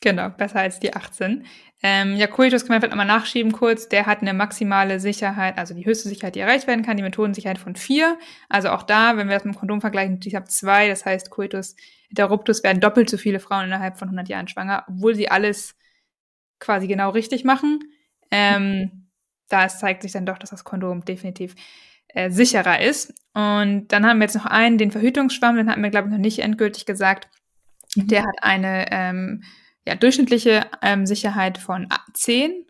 Genau, 0.00 0.28
besser 0.28 0.60
als 0.60 0.78
die 0.78 0.94
18. 0.94 1.46
Ähm, 1.82 2.16
ja, 2.16 2.26
Coitus 2.26 2.62
kann 2.62 2.74
man 2.74 2.80
vielleicht 2.80 2.92
nochmal 2.92 3.06
nachschieben 3.06 3.52
kurz. 3.52 3.88
Der 3.88 4.06
hat 4.06 4.20
eine 4.20 4.34
maximale 4.34 5.00
Sicherheit, 5.00 5.58
also 5.58 5.74
die 5.74 5.86
höchste 5.86 6.08
Sicherheit, 6.08 6.34
die 6.34 6.40
erreicht 6.40 6.66
werden 6.66 6.84
kann, 6.84 6.96
die 6.96 7.02
Methodensicherheit 7.02 7.58
von 7.58 7.76
vier. 7.76 8.18
Also 8.48 8.68
auch 8.68 8.82
da, 8.82 9.16
wenn 9.16 9.28
wir 9.28 9.34
das 9.34 9.44
mit 9.44 9.54
dem 9.54 9.58
Kondom 9.58 9.80
vergleichen, 9.80 10.20
ich 10.24 10.34
habe 10.34 10.46
zwei, 10.46 10.88
das 10.88 11.04
heißt 11.04 11.30
Coitus 11.30 11.76
Interruptus 12.08 12.62
werden 12.62 12.80
doppelt 12.80 13.10
so 13.10 13.16
viele 13.16 13.40
Frauen 13.40 13.66
innerhalb 13.66 13.98
von 13.98 14.08
100 14.08 14.28
Jahren 14.28 14.48
schwanger, 14.48 14.84
obwohl 14.88 15.14
sie 15.14 15.28
alles 15.28 15.74
quasi 16.60 16.86
genau 16.86 17.10
richtig 17.10 17.44
machen. 17.44 17.80
Ähm, 18.30 19.08
da 19.48 19.68
zeigt 19.68 20.02
sich 20.02 20.12
dann 20.12 20.26
doch, 20.26 20.38
dass 20.38 20.50
das 20.50 20.64
Kondom 20.64 21.04
definitiv 21.04 21.54
äh, 22.16 22.30
sicherer 22.30 22.80
ist. 22.80 23.12
Und 23.34 23.88
dann 23.88 24.06
haben 24.06 24.18
wir 24.18 24.24
jetzt 24.24 24.34
noch 24.34 24.46
einen, 24.46 24.78
den 24.78 24.90
Verhütungsschwamm, 24.90 25.56
den 25.56 25.70
hatten 25.70 25.82
wir, 25.82 25.90
glaube 25.90 26.08
ich, 26.08 26.12
noch 26.12 26.18
nicht 26.18 26.38
endgültig 26.38 26.86
gesagt. 26.86 27.28
Mhm. 27.94 28.08
Der 28.08 28.22
hat 28.22 28.36
eine 28.40 28.86
ähm, 28.90 29.44
ja, 29.86 29.94
durchschnittliche 29.94 30.64
ähm, 30.82 31.04
Sicherheit 31.04 31.58
von 31.58 31.88
10 32.14 32.64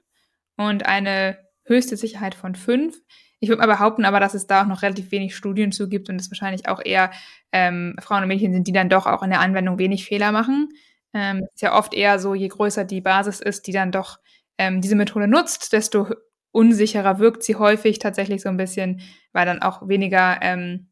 und 0.56 0.86
eine 0.86 1.38
höchste 1.64 1.96
Sicherheit 1.96 2.34
von 2.34 2.56
5. 2.56 2.96
Ich 3.38 3.48
würde 3.48 3.60
mal 3.60 3.72
behaupten 3.72 4.04
aber, 4.04 4.18
dass 4.18 4.34
es 4.34 4.48
da 4.48 4.62
auch 4.62 4.66
noch 4.66 4.82
relativ 4.82 5.12
wenig 5.12 5.36
Studien 5.36 5.70
zu 5.70 5.88
gibt 5.88 6.08
und 6.08 6.20
es 6.20 6.28
wahrscheinlich 6.28 6.68
auch 6.68 6.84
eher 6.84 7.12
ähm, 7.52 7.94
Frauen 8.00 8.22
und 8.22 8.28
Mädchen 8.28 8.52
sind, 8.52 8.66
die 8.66 8.72
dann 8.72 8.88
doch 8.88 9.06
auch 9.06 9.22
in 9.22 9.30
der 9.30 9.40
Anwendung 9.40 9.78
wenig 9.78 10.06
Fehler 10.06 10.32
machen. 10.32 10.70
Ähm, 11.14 11.46
ist 11.54 11.62
ja 11.62 11.78
oft 11.78 11.94
eher 11.94 12.18
so, 12.18 12.34
je 12.34 12.48
größer 12.48 12.84
die 12.84 13.00
Basis 13.00 13.40
ist, 13.40 13.68
die 13.68 13.72
dann 13.72 13.92
doch 13.92 14.18
ähm, 14.58 14.80
diese 14.80 14.96
Methode 14.96 15.28
nutzt, 15.28 15.72
desto 15.72 16.08
unsicherer 16.56 17.18
wirkt 17.18 17.42
sie 17.42 17.56
häufig 17.56 17.98
tatsächlich 17.98 18.40
so 18.40 18.48
ein 18.48 18.56
bisschen, 18.56 19.02
weil 19.32 19.44
dann 19.44 19.60
auch 19.60 19.86
weniger, 19.86 20.38
ähm, 20.40 20.88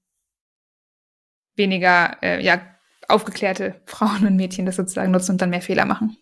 weniger, 1.57 2.23
äh, 2.23 2.45
ja, 2.45 2.61
aufgeklärte 3.09 3.81
Frauen 3.87 4.27
und 4.27 4.37
Mädchen 4.37 4.67
das 4.67 4.77
sozusagen 4.77 5.11
nutzen 5.11 5.33
und 5.33 5.43
dann 5.43 5.51
mehr 5.51 5.63
Fehler 5.63 5.87
machen. 5.87 6.17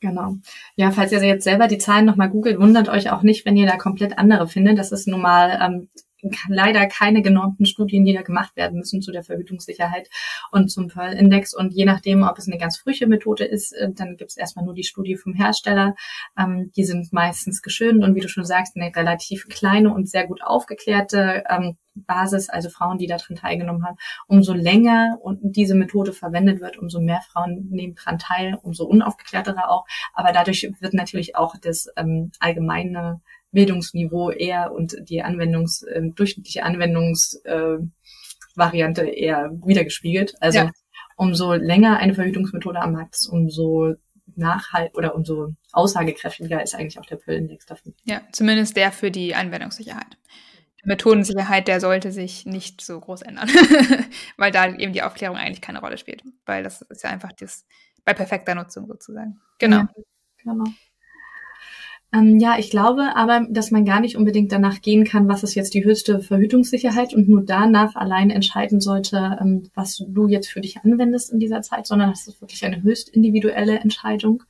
Genau. 0.00 0.36
Ja, 0.76 0.90
falls 0.90 1.12
ihr 1.12 1.22
jetzt 1.22 1.44
selber 1.44 1.66
die 1.66 1.78
Zahlen 1.78 2.06
nochmal 2.06 2.30
googelt, 2.30 2.58
wundert 2.58 2.88
euch 2.88 3.10
auch 3.10 3.22
nicht, 3.22 3.44
wenn 3.44 3.56
ihr 3.56 3.66
da 3.66 3.76
komplett 3.76 4.16
andere 4.16 4.48
findet. 4.48 4.78
Das 4.78 4.92
ist 4.92 5.08
nun 5.08 5.20
mal 5.20 5.58
ähm, 5.60 5.88
leider 6.48 6.86
keine 6.86 7.22
genormten 7.22 7.66
Studien, 7.66 8.04
die 8.04 8.12
da 8.12 8.22
gemacht 8.22 8.56
werden 8.56 8.78
müssen 8.78 9.02
zu 9.02 9.12
der 9.12 9.22
Verhütungssicherheit 9.22 10.08
und 10.50 10.70
zum 10.70 10.88
Pearl-Index. 10.88 11.54
Und 11.54 11.72
je 11.72 11.84
nachdem, 11.84 12.22
ob 12.22 12.38
es 12.38 12.48
eine 12.48 12.58
ganz 12.58 12.76
frühe 12.78 13.06
Methode 13.06 13.44
ist, 13.44 13.72
äh, 13.72 13.90
dann 13.92 14.16
gibt 14.16 14.30
es 14.30 14.36
erstmal 14.36 14.64
nur 14.64 14.74
die 14.74 14.84
Studie 14.84 15.16
vom 15.16 15.34
Hersteller. 15.34 15.94
Ähm, 16.38 16.72
die 16.76 16.84
sind 16.84 17.12
meistens 17.12 17.62
geschönt 17.62 18.02
und 18.02 18.14
wie 18.14 18.20
du 18.20 18.28
schon 18.28 18.44
sagst, 18.44 18.76
eine 18.76 18.94
relativ 18.94 19.46
kleine 19.48 19.92
und 19.92 20.08
sehr 20.08 20.26
gut 20.26 20.42
aufgeklärte 20.42 21.44
ähm, 21.48 21.76
Basis, 22.06 22.48
also 22.48 22.70
Frauen, 22.70 22.98
die 22.98 23.06
daran 23.06 23.36
teilgenommen 23.36 23.84
haben. 23.84 23.96
Umso 24.26 24.54
länger 24.54 25.18
und 25.20 25.40
diese 25.42 25.74
Methode 25.74 26.12
verwendet 26.12 26.60
wird, 26.60 26.78
umso 26.78 27.00
mehr 27.00 27.20
Frauen 27.20 27.68
nehmen 27.70 27.94
daran 27.94 28.18
teil, 28.18 28.58
umso 28.62 28.84
unaufgeklärterer 28.84 29.70
auch. 29.70 29.84
Aber 30.12 30.32
dadurch 30.32 30.70
wird 30.80 30.94
natürlich 30.94 31.36
auch 31.36 31.56
das 31.60 31.88
ähm, 31.96 32.30
allgemeine 32.38 33.20
Bildungsniveau 33.52 34.30
eher 34.30 34.72
und 34.72 34.96
die 35.08 35.22
Anwendungs, 35.22 35.82
äh, 35.82 36.02
durchschnittliche 36.14 36.64
Anwendungsvariante 36.64 39.06
äh, 39.06 39.20
eher 39.20 39.50
wiedergespiegelt. 39.64 40.34
Also 40.40 40.58
ja. 40.58 40.70
umso 41.16 41.54
länger 41.54 41.98
eine 41.98 42.14
Verhütungsmethode 42.14 42.80
am 42.80 42.92
Markt 42.92 43.16
ist, 43.16 43.28
umso 43.28 43.94
nachhalt 44.36 44.96
oder 44.96 45.14
umso 45.14 45.54
aussagekräftiger 45.72 46.62
ist 46.62 46.74
eigentlich 46.74 46.98
auch 46.98 47.06
der 47.06 47.16
Pillindex 47.16 47.66
dafür. 47.66 47.92
Ja, 48.04 48.22
zumindest 48.32 48.76
der 48.76 48.92
für 48.92 49.10
die 49.10 49.34
Anwendungssicherheit. 49.34 50.16
Methodensicherheit, 50.84 51.68
der 51.68 51.80
sollte 51.80 52.12
sich 52.12 52.46
nicht 52.46 52.80
so 52.80 53.00
groß 53.00 53.22
ändern, 53.22 53.48
weil 54.36 54.52
da 54.52 54.72
eben 54.72 54.92
die 54.92 55.02
Aufklärung 55.02 55.36
eigentlich 55.36 55.60
keine 55.60 55.80
Rolle 55.80 55.98
spielt, 55.98 56.22
weil 56.46 56.62
das 56.62 56.82
ist 56.82 57.02
ja 57.02 57.10
einfach 57.10 57.32
das 57.32 57.66
bei 58.04 58.14
perfekter 58.14 58.54
Nutzung 58.54 58.86
sozusagen. 58.86 59.40
Genau. 59.58 59.78
Ja, 59.78 59.88
genau. 60.42 60.64
Ähm, 62.12 62.38
ja, 62.38 62.58
ich 62.58 62.70
glaube 62.70 63.16
aber, 63.16 63.46
dass 63.50 63.70
man 63.70 63.84
gar 63.84 64.00
nicht 64.00 64.16
unbedingt 64.16 64.50
danach 64.50 64.80
gehen 64.80 65.04
kann, 65.04 65.28
was 65.28 65.42
ist 65.42 65.54
jetzt 65.54 65.74
die 65.74 65.84
höchste 65.84 66.20
Verhütungssicherheit 66.20 67.12
und 67.12 67.28
nur 67.28 67.42
danach 67.42 67.96
allein 67.96 68.30
entscheiden 68.30 68.80
sollte, 68.80 69.36
ähm, 69.40 69.68
was 69.74 70.02
du 70.08 70.26
jetzt 70.26 70.48
für 70.48 70.62
dich 70.62 70.78
anwendest 70.78 71.30
in 71.30 71.38
dieser 71.38 71.60
Zeit, 71.60 71.86
sondern 71.86 72.10
das 72.10 72.26
ist 72.26 72.40
wirklich 72.40 72.64
eine 72.64 72.82
höchst 72.82 73.10
individuelle 73.10 73.78
Entscheidung. 73.80 74.42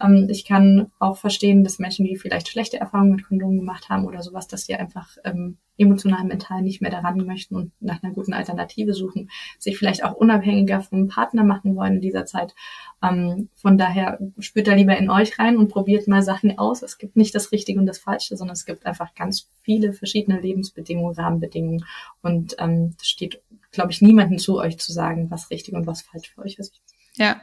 Ähm, 0.00 0.28
ich 0.30 0.44
kann 0.44 0.90
auch 0.98 1.16
verstehen, 1.16 1.64
dass 1.64 1.78
Menschen, 1.78 2.04
die 2.04 2.16
vielleicht 2.16 2.48
schlechte 2.48 2.78
Erfahrungen 2.78 3.12
mit 3.12 3.26
Kondomen 3.26 3.58
gemacht 3.58 3.88
haben 3.88 4.06
oder 4.06 4.22
sowas, 4.22 4.48
dass 4.48 4.66
sie 4.66 4.74
einfach 4.74 5.16
ähm, 5.24 5.58
emotional, 5.76 6.24
mental 6.24 6.62
nicht 6.62 6.80
mehr 6.80 6.90
daran 6.90 7.24
möchten 7.26 7.56
und 7.56 7.72
nach 7.80 8.02
einer 8.02 8.12
guten 8.12 8.32
Alternative 8.32 8.94
suchen, 8.94 9.30
sich 9.58 9.76
vielleicht 9.76 10.04
auch 10.04 10.14
unabhängiger 10.14 10.80
vom 10.80 11.08
Partner 11.08 11.44
machen 11.44 11.74
wollen 11.76 11.94
in 11.94 12.00
dieser 12.00 12.26
Zeit. 12.26 12.54
Ähm, 13.02 13.48
von 13.54 13.78
daher 13.78 14.18
spürt 14.38 14.68
da 14.68 14.74
lieber 14.74 14.96
in 14.96 15.10
euch 15.10 15.38
rein 15.38 15.56
und 15.56 15.68
probiert 15.68 16.08
mal 16.08 16.22
Sachen 16.22 16.58
aus. 16.58 16.82
Es 16.82 16.98
gibt 16.98 17.16
nicht 17.16 17.34
das 17.34 17.52
Richtige 17.52 17.78
und 17.78 17.86
das 17.86 17.98
Falsche, 17.98 18.36
sondern 18.36 18.54
es 18.54 18.66
gibt 18.66 18.86
einfach 18.86 19.14
ganz 19.14 19.48
viele 19.62 19.92
verschiedene 19.92 20.40
Lebensbedingungen, 20.40 21.14
Rahmenbedingungen 21.14 21.84
und 22.22 22.56
ähm, 22.58 22.94
steht, 23.02 23.42
glaube 23.72 23.92
ich, 23.92 24.02
niemandem 24.02 24.38
zu 24.38 24.58
euch 24.58 24.78
zu 24.78 24.92
sagen, 24.92 25.30
was 25.30 25.50
richtig 25.50 25.74
und 25.74 25.86
was 25.86 26.02
falsch 26.02 26.32
für 26.34 26.42
euch 26.42 26.58
ist. 26.58 26.80
Ja, 27.16 27.40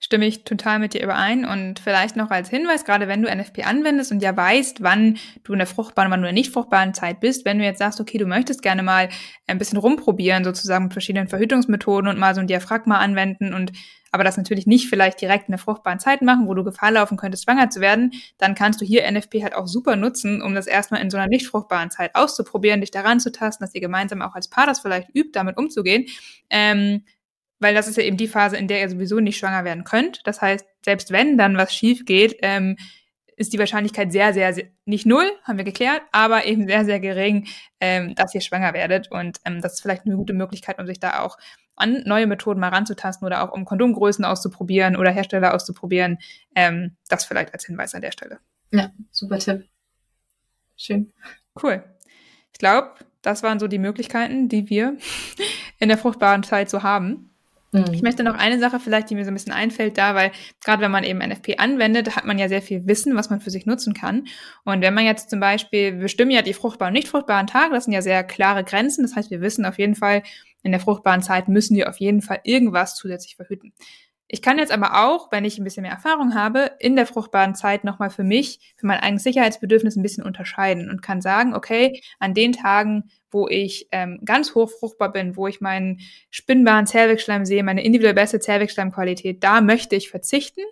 stimme 0.00 0.26
ich 0.26 0.44
total 0.44 0.78
mit 0.78 0.94
dir 0.94 1.02
überein. 1.02 1.44
Und 1.44 1.78
vielleicht 1.78 2.16
noch 2.16 2.30
als 2.30 2.50
Hinweis, 2.50 2.84
gerade 2.84 3.08
wenn 3.08 3.22
du 3.22 3.34
NFP 3.34 3.64
anwendest 3.64 4.12
und 4.12 4.22
ja 4.22 4.36
weißt, 4.36 4.82
wann 4.82 5.18
du 5.44 5.52
in 5.52 5.58
der 5.58 5.66
fruchtbaren, 5.66 6.10
wann 6.10 6.20
du 6.20 6.28
in 6.28 6.34
der 6.34 6.40
nicht 6.40 6.52
fruchtbaren 6.52 6.94
Zeit 6.94 7.20
bist, 7.20 7.44
wenn 7.44 7.58
du 7.58 7.64
jetzt 7.64 7.78
sagst, 7.78 8.00
okay, 8.00 8.18
du 8.18 8.26
möchtest 8.26 8.62
gerne 8.62 8.82
mal 8.82 9.08
ein 9.46 9.58
bisschen 9.58 9.78
rumprobieren, 9.78 10.44
sozusagen 10.44 10.84
mit 10.84 10.92
verschiedenen 10.92 11.28
Verhütungsmethoden 11.28 12.08
und 12.08 12.18
mal 12.18 12.34
so 12.34 12.40
ein 12.40 12.46
Diaphragma 12.46 12.98
anwenden 12.98 13.54
und 13.54 13.72
aber 14.14 14.22
das 14.22 14.36
natürlich 14.36 14.68
nicht 14.68 14.88
vielleicht 14.88 15.20
direkt 15.20 15.48
in 15.48 15.52
der 15.52 15.58
fruchtbaren 15.58 15.98
Zeit 15.98 16.22
machen, 16.22 16.46
wo 16.46 16.54
du 16.54 16.62
Gefahr 16.62 16.92
laufen 16.92 17.16
könntest, 17.16 17.42
schwanger 17.42 17.68
zu 17.68 17.80
werden, 17.80 18.12
dann 18.38 18.54
kannst 18.54 18.80
du 18.80 18.84
hier 18.84 19.10
NFP 19.10 19.42
halt 19.42 19.56
auch 19.56 19.66
super 19.66 19.96
nutzen, 19.96 20.40
um 20.40 20.54
das 20.54 20.68
erstmal 20.68 21.00
in 21.00 21.10
so 21.10 21.16
einer 21.16 21.26
nicht 21.26 21.48
fruchtbaren 21.48 21.90
Zeit 21.90 22.14
auszuprobieren, 22.14 22.80
dich 22.80 22.92
daran 22.92 23.18
zu 23.18 23.32
tasten, 23.32 23.64
dass 23.64 23.74
ihr 23.74 23.80
gemeinsam 23.80 24.22
auch 24.22 24.36
als 24.36 24.46
Paar 24.46 24.66
das 24.66 24.78
vielleicht 24.78 25.08
übt, 25.16 25.30
damit 25.32 25.56
umzugehen. 25.56 26.06
Ähm, 26.48 27.02
weil 27.64 27.74
das 27.74 27.88
ist 27.88 27.96
ja 27.96 28.02
eben 28.02 28.18
die 28.18 28.28
Phase, 28.28 28.58
in 28.58 28.68
der 28.68 28.82
ihr 28.82 28.90
sowieso 28.90 29.20
nicht 29.20 29.38
schwanger 29.38 29.64
werden 29.64 29.84
könnt. 29.84 30.20
Das 30.24 30.42
heißt, 30.42 30.66
selbst 30.84 31.10
wenn 31.12 31.38
dann 31.38 31.56
was 31.56 31.74
schief 31.74 32.04
geht, 32.04 32.36
ähm, 32.42 32.76
ist 33.36 33.54
die 33.54 33.58
Wahrscheinlichkeit 33.58 34.12
sehr, 34.12 34.34
sehr, 34.34 34.52
sehr, 34.52 34.66
nicht 34.84 35.06
null, 35.06 35.24
haben 35.44 35.56
wir 35.56 35.64
geklärt, 35.64 36.02
aber 36.12 36.44
eben 36.44 36.66
sehr, 36.68 36.84
sehr 36.84 37.00
gering, 37.00 37.46
ähm, 37.80 38.14
dass 38.16 38.34
ihr 38.34 38.42
schwanger 38.42 38.74
werdet. 38.74 39.10
Und 39.10 39.38
ähm, 39.46 39.62
das 39.62 39.74
ist 39.74 39.80
vielleicht 39.80 40.04
eine 40.04 40.14
gute 40.14 40.34
Möglichkeit, 40.34 40.78
um 40.78 40.86
sich 40.86 41.00
da 41.00 41.20
auch 41.20 41.38
an 41.74 42.02
neue 42.04 42.26
Methoden 42.26 42.60
mal 42.60 42.68
ranzutasten 42.68 43.24
oder 43.24 43.42
auch 43.42 43.52
um 43.52 43.64
Kondomgrößen 43.64 44.26
auszuprobieren 44.26 44.94
oder 44.94 45.10
Hersteller 45.10 45.54
auszuprobieren. 45.54 46.18
Ähm, 46.54 46.96
das 47.08 47.24
vielleicht 47.24 47.54
als 47.54 47.64
Hinweis 47.64 47.94
an 47.94 48.02
der 48.02 48.12
Stelle. 48.12 48.40
Ja, 48.72 48.92
super 49.10 49.38
Tipp. 49.38 49.64
Schön. 50.76 51.14
Cool. 51.60 51.82
Ich 52.52 52.58
glaube, 52.58 52.90
das 53.22 53.42
waren 53.42 53.58
so 53.58 53.68
die 53.68 53.78
Möglichkeiten, 53.78 54.50
die 54.50 54.68
wir 54.68 54.98
in 55.78 55.88
der 55.88 55.96
fruchtbaren 55.96 56.42
Zeit 56.42 56.68
so 56.68 56.82
haben. 56.82 57.33
Mhm. 57.74 57.92
Ich 57.92 58.02
möchte 58.02 58.22
noch 58.22 58.36
eine 58.36 58.58
Sache 58.58 58.78
vielleicht, 58.78 59.10
die 59.10 59.16
mir 59.16 59.24
so 59.24 59.30
ein 59.30 59.34
bisschen 59.34 59.52
einfällt 59.52 59.98
da, 59.98 60.14
weil 60.14 60.30
gerade 60.64 60.82
wenn 60.82 60.90
man 60.90 61.04
eben 61.04 61.18
NFP 61.18 61.58
anwendet, 61.58 62.14
hat 62.14 62.24
man 62.24 62.38
ja 62.38 62.48
sehr 62.48 62.62
viel 62.62 62.86
Wissen, 62.86 63.16
was 63.16 63.30
man 63.30 63.40
für 63.40 63.50
sich 63.50 63.66
nutzen 63.66 63.94
kann. 63.94 64.26
Und 64.64 64.80
wenn 64.80 64.94
man 64.94 65.04
jetzt 65.04 65.28
zum 65.28 65.40
Beispiel, 65.40 65.94
wir 65.94 66.02
bestimmen 66.02 66.30
ja 66.30 66.42
die 66.42 66.54
fruchtbaren 66.54 66.92
und 66.92 66.98
nicht 66.98 67.08
fruchtbaren 67.08 67.48
Tage, 67.48 67.74
das 67.74 67.84
sind 67.84 67.92
ja 67.92 68.02
sehr 68.02 68.22
klare 68.22 68.62
Grenzen. 68.64 69.02
Das 69.02 69.16
heißt, 69.16 69.30
wir 69.30 69.40
wissen 69.40 69.66
auf 69.66 69.78
jeden 69.78 69.96
Fall, 69.96 70.22
in 70.62 70.70
der 70.70 70.80
fruchtbaren 70.80 71.22
Zeit 71.22 71.48
müssen 71.48 71.76
wir 71.76 71.90
auf 71.90 71.98
jeden 71.98 72.22
Fall 72.22 72.40
irgendwas 72.44 72.96
zusätzlich 72.96 73.36
verhüten. 73.36 73.72
Ich 74.34 74.42
kann 74.42 74.58
jetzt 74.58 74.72
aber 74.72 75.06
auch, 75.06 75.30
wenn 75.30 75.44
ich 75.44 75.58
ein 75.58 75.62
bisschen 75.62 75.82
mehr 75.82 75.92
Erfahrung 75.92 76.34
habe, 76.34 76.72
in 76.80 76.96
der 76.96 77.06
fruchtbaren 77.06 77.54
Zeit 77.54 77.84
nochmal 77.84 78.10
für 78.10 78.24
mich, 78.24 78.74
für 78.76 78.84
mein 78.84 78.98
eigenes 78.98 79.22
Sicherheitsbedürfnis 79.22 79.94
ein 79.94 80.02
bisschen 80.02 80.24
unterscheiden 80.24 80.90
und 80.90 81.02
kann 81.02 81.20
sagen, 81.20 81.54
okay, 81.54 82.02
an 82.18 82.34
den 82.34 82.50
Tagen, 82.50 83.12
wo 83.30 83.46
ich 83.46 83.86
ähm, 83.92 84.18
ganz 84.24 84.56
hoch 84.56 84.72
fruchtbar 84.72 85.12
bin, 85.12 85.36
wo 85.36 85.46
ich 85.46 85.60
meinen 85.60 86.00
spinnbaren 86.30 86.84
Zervixschleim 86.84 87.44
sehe, 87.44 87.62
meine 87.62 87.84
individuell 87.84 88.14
beste 88.14 88.40
Zervixschleimqualität, 88.40 89.44
da 89.44 89.60
möchte 89.60 89.94
ich 89.94 90.10
verzichten, 90.10 90.62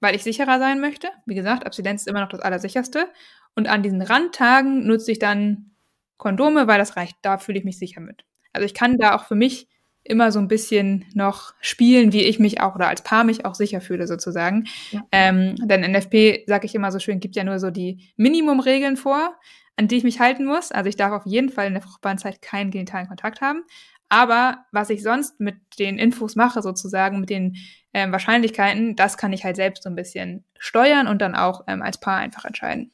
weil 0.00 0.14
ich 0.14 0.22
sicherer 0.22 0.58
sein 0.58 0.80
möchte. 0.80 1.08
Wie 1.24 1.34
gesagt, 1.34 1.64
Abstinenz 1.64 2.02
ist 2.02 2.08
immer 2.08 2.20
noch 2.20 2.28
das 2.28 2.40
Allersicherste. 2.40 3.08
Und 3.56 3.68
an 3.68 3.82
diesen 3.82 4.02
Randtagen 4.02 4.86
nutze 4.86 5.12
ich 5.12 5.18
dann 5.18 5.70
Kondome, 6.18 6.66
weil 6.66 6.78
das 6.78 6.94
reicht, 6.98 7.16
da 7.22 7.38
fühle 7.38 7.58
ich 7.58 7.64
mich 7.64 7.78
sicher 7.78 8.02
mit. 8.02 8.26
Also 8.52 8.66
ich 8.66 8.74
kann 8.74 8.98
da 8.98 9.16
auch 9.16 9.24
für 9.24 9.34
mich 9.34 9.66
immer 10.08 10.32
so 10.32 10.38
ein 10.38 10.48
bisschen 10.48 11.04
noch 11.14 11.54
spielen, 11.60 12.12
wie 12.12 12.22
ich 12.22 12.38
mich 12.38 12.60
auch 12.60 12.74
oder 12.74 12.88
als 12.88 13.02
Paar 13.02 13.24
mich 13.24 13.44
auch 13.44 13.54
sicher 13.54 13.80
fühle 13.80 14.06
sozusagen. 14.06 14.64
Ja. 14.90 15.02
Ähm, 15.12 15.56
denn 15.56 15.80
NFP, 15.80 16.44
sage 16.46 16.66
ich 16.66 16.74
immer 16.74 16.90
so 16.92 16.98
schön, 16.98 17.20
gibt 17.20 17.36
ja 17.36 17.44
nur 17.44 17.58
so 17.58 17.70
die 17.70 18.10
Minimumregeln 18.16 18.96
vor 18.96 19.34
an 19.78 19.86
die 19.86 19.96
ich 19.96 20.04
mich 20.04 20.18
halten 20.18 20.44
muss. 20.44 20.72
Also 20.72 20.88
ich 20.88 20.96
darf 20.96 21.12
auf 21.12 21.24
jeden 21.24 21.50
Fall 21.50 21.68
in 21.68 21.74
der 21.74 21.82
fruchtbaren 21.82 22.18
Zeit 22.18 22.42
keinen 22.42 22.72
genitalen 22.72 23.06
Kontakt 23.06 23.40
haben. 23.40 23.62
Aber 24.08 24.64
was 24.72 24.90
ich 24.90 25.02
sonst 25.02 25.38
mit 25.38 25.56
den 25.78 25.98
Infos 25.98 26.34
mache, 26.34 26.62
sozusagen, 26.62 27.20
mit 27.20 27.30
den 27.30 27.56
ähm, 27.94 28.10
Wahrscheinlichkeiten, 28.10 28.96
das 28.96 29.16
kann 29.16 29.32
ich 29.32 29.44
halt 29.44 29.56
selbst 29.56 29.84
so 29.84 29.88
ein 29.88 29.94
bisschen 29.94 30.44
steuern 30.58 31.06
und 31.06 31.22
dann 31.22 31.36
auch 31.36 31.64
ähm, 31.68 31.82
als 31.82 32.00
Paar 32.00 32.16
einfach 32.16 32.44
entscheiden. 32.44 32.90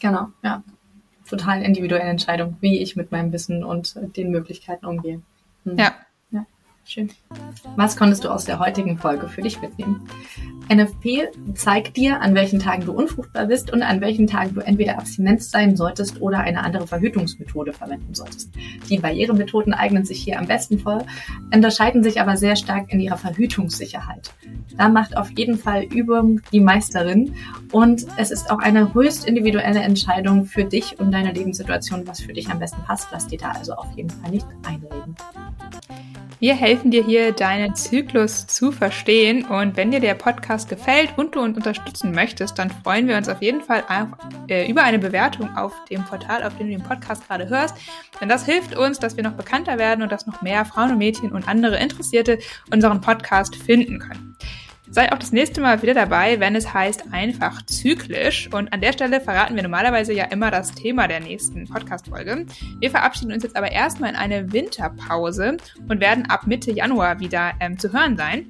Genau, 0.00 0.28
ja. 0.42 0.64
Total 1.28 1.62
individuelle 1.62 2.04
Entscheidung, 2.04 2.56
wie 2.60 2.78
ich 2.78 2.96
mit 2.96 3.12
meinem 3.12 3.32
Wissen 3.32 3.62
und 3.62 3.94
den 4.16 4.30
Möglichkeiten 4.30 4.86
umgehe. 4.86 5.22
Hm. 5.64 5.76
Ja. 5.76 5.94
Schön. 6.88 7.10
Was 7.76 7.98
konntest 7.98 8.24
du 8.24 8.30
aus 8.30 8.46
der 8.46 8.60
heutigen 8.60 8.96
Folge 8.96 9.28
für 9.28 9.42
dich 9.42 9.60
mitnehmen? 9.60 10.08
NFP 10.72 11.28
zeigt 11.52 11.98
dir, 11.98 12.22
an 12.22 12.34
welchen 12.34 12.60
Tagen 12.60 12.86
du 12.86 12.92
unfruchtbar 12.92 13.44
bist 13.44 13.70
und 13.70 13.82
an 13.82 14.00
welchen 14.00 14.26
Tagen 14.26 14.54
du 14.54 14.60
entweder 14.62 14.98
Abstinenz 14.98 15.50
sein 15.50 15.76
solltest 15.76 16.22
oder 16.22 16.38
eine 16.38 16.64
andere 16.64 16.86
Verhütungsmethode 16.86 17.74
verwenden 17.74 18.14
solltest. 18.14 18.54
Die 18.88 18.96
Barrieremethoden 18.96 19.74
eignen 19.74 20.06
sich 20.06 20.22
hier 20.22 20.38
am 20.38 20.46
besten 20.46 20.78
voll, 20.78 21.04
unterscheiden 21.52 22.02
sich 22.02 22.22
aber 22.22 22.38
sehr 22.38 22.56
stark 22.56 22.90
in 22.90 23.00
ihrer 23.00 23.18
Verhütungssicherheit. 23.18 24.32
Da 24.78 24.88
macht 24.88 25.14
auf 25.14 25.30
jeden 25.36 25.58
Fall 25.58 25.82
Übung 25.84 26.40
die 26.52 26.60
Meisterin 26.60 27.34
und 27.70 28.06
es 28.16 28.30
ist 28.30 28.50
auch 28.50 28.60
eine 28.60 28.94
höchst 28.94 29.26
individuelle 29.26 29.80
Entscheidung 29.80 30.46
für 30.46 30.64
dich 30.64 30.98
und 30.98 31.12
deine 31.12 31.32
Lebenssituation, 31.32 32.06
was 32.06 32.22
für 32.22 32.32
dich 32.32 32.48
am 32.48 32.60
besten 32.60 32.82
passt. 32.84 33.08
Lass 33.12 33.26
dir 33.26 33.38
da 33.38 33.50
also 33.50 33.74
auf 33.74 33.94
jeden 33.94 34.08
Fall 34.08 34.30
nicht 34.30 34.46
einreden. 34.66 35.16
Wir 36.40 36.54
helfen 36.78 36.92
dir 36.92 37.04
hier, 37.04 37.32
deinen 37.32 37.74
Zyklus 37.74 38.46
zu 38.46 38.70
verstehen. 38.70 39.44
Und 39.46 39.76
wenn 39.76 39.90
dir 39.90 39.98
der 39.98 40.14
Podcast 40.14 40.68
gefällt 40.68 41.10
und 41.18 41.34
du 41.34 41.40
uns 41.40 41.56
unterstützen 41.56 42.12
möchtest, 42.12 42.56
dann 42.56 42.70
freuen 42.70 43.08
wir 43.08 43.16
uns 43.16 43.28
auf 43.28 43.42
jeden 43.42 43.62
Fall 43.62 43.82
auf, 43.88 44.06
äh, 44.48 44.70
über 44.70 44.84
eine 44.84 45.00
Bewertung 45.00 45.56
auf 45.56 45.72
dem 45.90 46.04
Portal, 46.04 46.44
auf 46.44 46.56
dem 46.56 46.68
du 46.68 46.76
den 46.76 46.84
Podcast 46.84 47.26
gerade 47.26 47.48
hörst. 47.48 47.74
Denn 48.20 48.28
das 48.28 48.46
hilft 48.46 48.76
uns, 48.76 49.00
dass 49.00 49.16
wir 49.16 49.24
noch 49.24 49.32
bekannter 49.32 49.76
werden 49.76 50.02
und 50.02 50.12
dass 50.12 50.28
noch 50.28 50.40
mehr 50.40 50.64
Frauen 50.64 50.92
und 50.92 50.98
Mädchen 50.98 51.32
und 51.32 51.48
andere 51.48 51.80
Interessierte 51.80 52.38
unseren 52.72 53.00
Podcast 53.00 53.56
finden 53.56 53.98
können. 53.98 54.36
Sei 54.90 55.12
auch 55.12 55.18
das 55.18 55.32
nächste 55.32 55.60
Mal 55.60 55.82
wieder 55.82 55.94
dabei, 55.94 56.40
wenn 56.40 56.56
es 56.56 56.72
heißt 56.72 57.12
einfach 57.12 57.64
zyklisch. 57.66 58.48
Und 58.52 58.72
an 58.72 58.80
der 58.80 58.92
Stelle 58.92 59.20
verraten 59.20 59.54
wir 59.54 59.62
normalerweise 59.62 60.12
ja 60.12 60.24
immer 60.24 60.50
das 60.50 60.72
Thema 60.72 61.06
der 61.08 61.20
nächsten 61.20 61.66
Podcast-Folge. 61.66 62.46
Wir 62.80 62.90
verabschieden 62.90 63.32
uns 63.32 63.42
jetzt 63.42 63.56
aber 63.56 63.70
erstmal 63.70 64.10
in 64.10 64.16
eine 64.16 64.52
Winterpause 64.52 65.58
und 65.88 66.00
werden 66.00 66.26
ab 66.26 66.46
Mitte 66.46 66.72
Januar 66.72 67.20
wieder 67.20 67.52
ähm, 67.60 67.78
zu 67.78 67.92
hören 67.92 68.16
sein. 68.16 68.46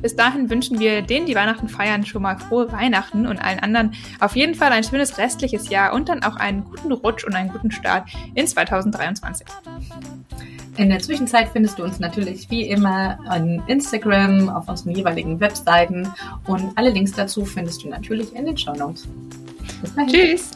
Bis 0.00 0.14
dahin 0.14 0.48
wünschen 0.50 0.78
wir 0.78 1.02
denen, 1.02 1.26
die 1.26 1.34
Weihnachten 1.34 1.68
feiern, 1.68 2.06
schon 2.06 2.22
mal 2.22 2.38
frohe 2.38 2.70
Weihnachten 2.72 3.26
und 3.26 3.38
allen 3.38 3.58
anderen 3.58 3.94
auf 4.20 4.36
jeden 4.36 4.54
Fall 4.54 4.70
ein 4.72 4.84
schönes 4.84 5.18
restliches 5.18 5.68
Jahr 5.68 5.92
und 5.92 6.08
dann 6.08 6.22
auch 6.22 6.36
einen 6.36 6.64
guten 6.64 6.92
Rutsch 6.92 7.24
und 7.24 7.34
einen 7.34 7.50
guten 7.50 7.70
Start 7.70 8.08
in 8.34 8.46
2023. 8.46 9.46
In 10.76 10.90
der 10.90 11.00
Zwischenzeit 11.00 11.48
findest 11.48 11.78
du 11.78 11.82
uns 11.82 11.98
natürlich 11.98 12.48
wie 12.50 12.62
immer 12.62 13.18
an 13.26 13.62
Instagram, 13.66 14.48
auf 14.48 14.68
unseren 14.68 14.92
jeweiligen 14.92 15.40
Webseiten 15.40 16.08
und 16.46 16.70
alle 16.76 16.90
Links 16.90 17.12
dazu 17.12 17.44
findest 17.44 17.82
du 17.82 17.88
natürlich 17.88 18.32
in 18.34 18.46
den 18.46 18.56
Show 18.56 18.74
Notes. 18.74 19.08
Bis 19.82 19.94
dahin. 19.94 20.12
Tschüss! 20.12 20.50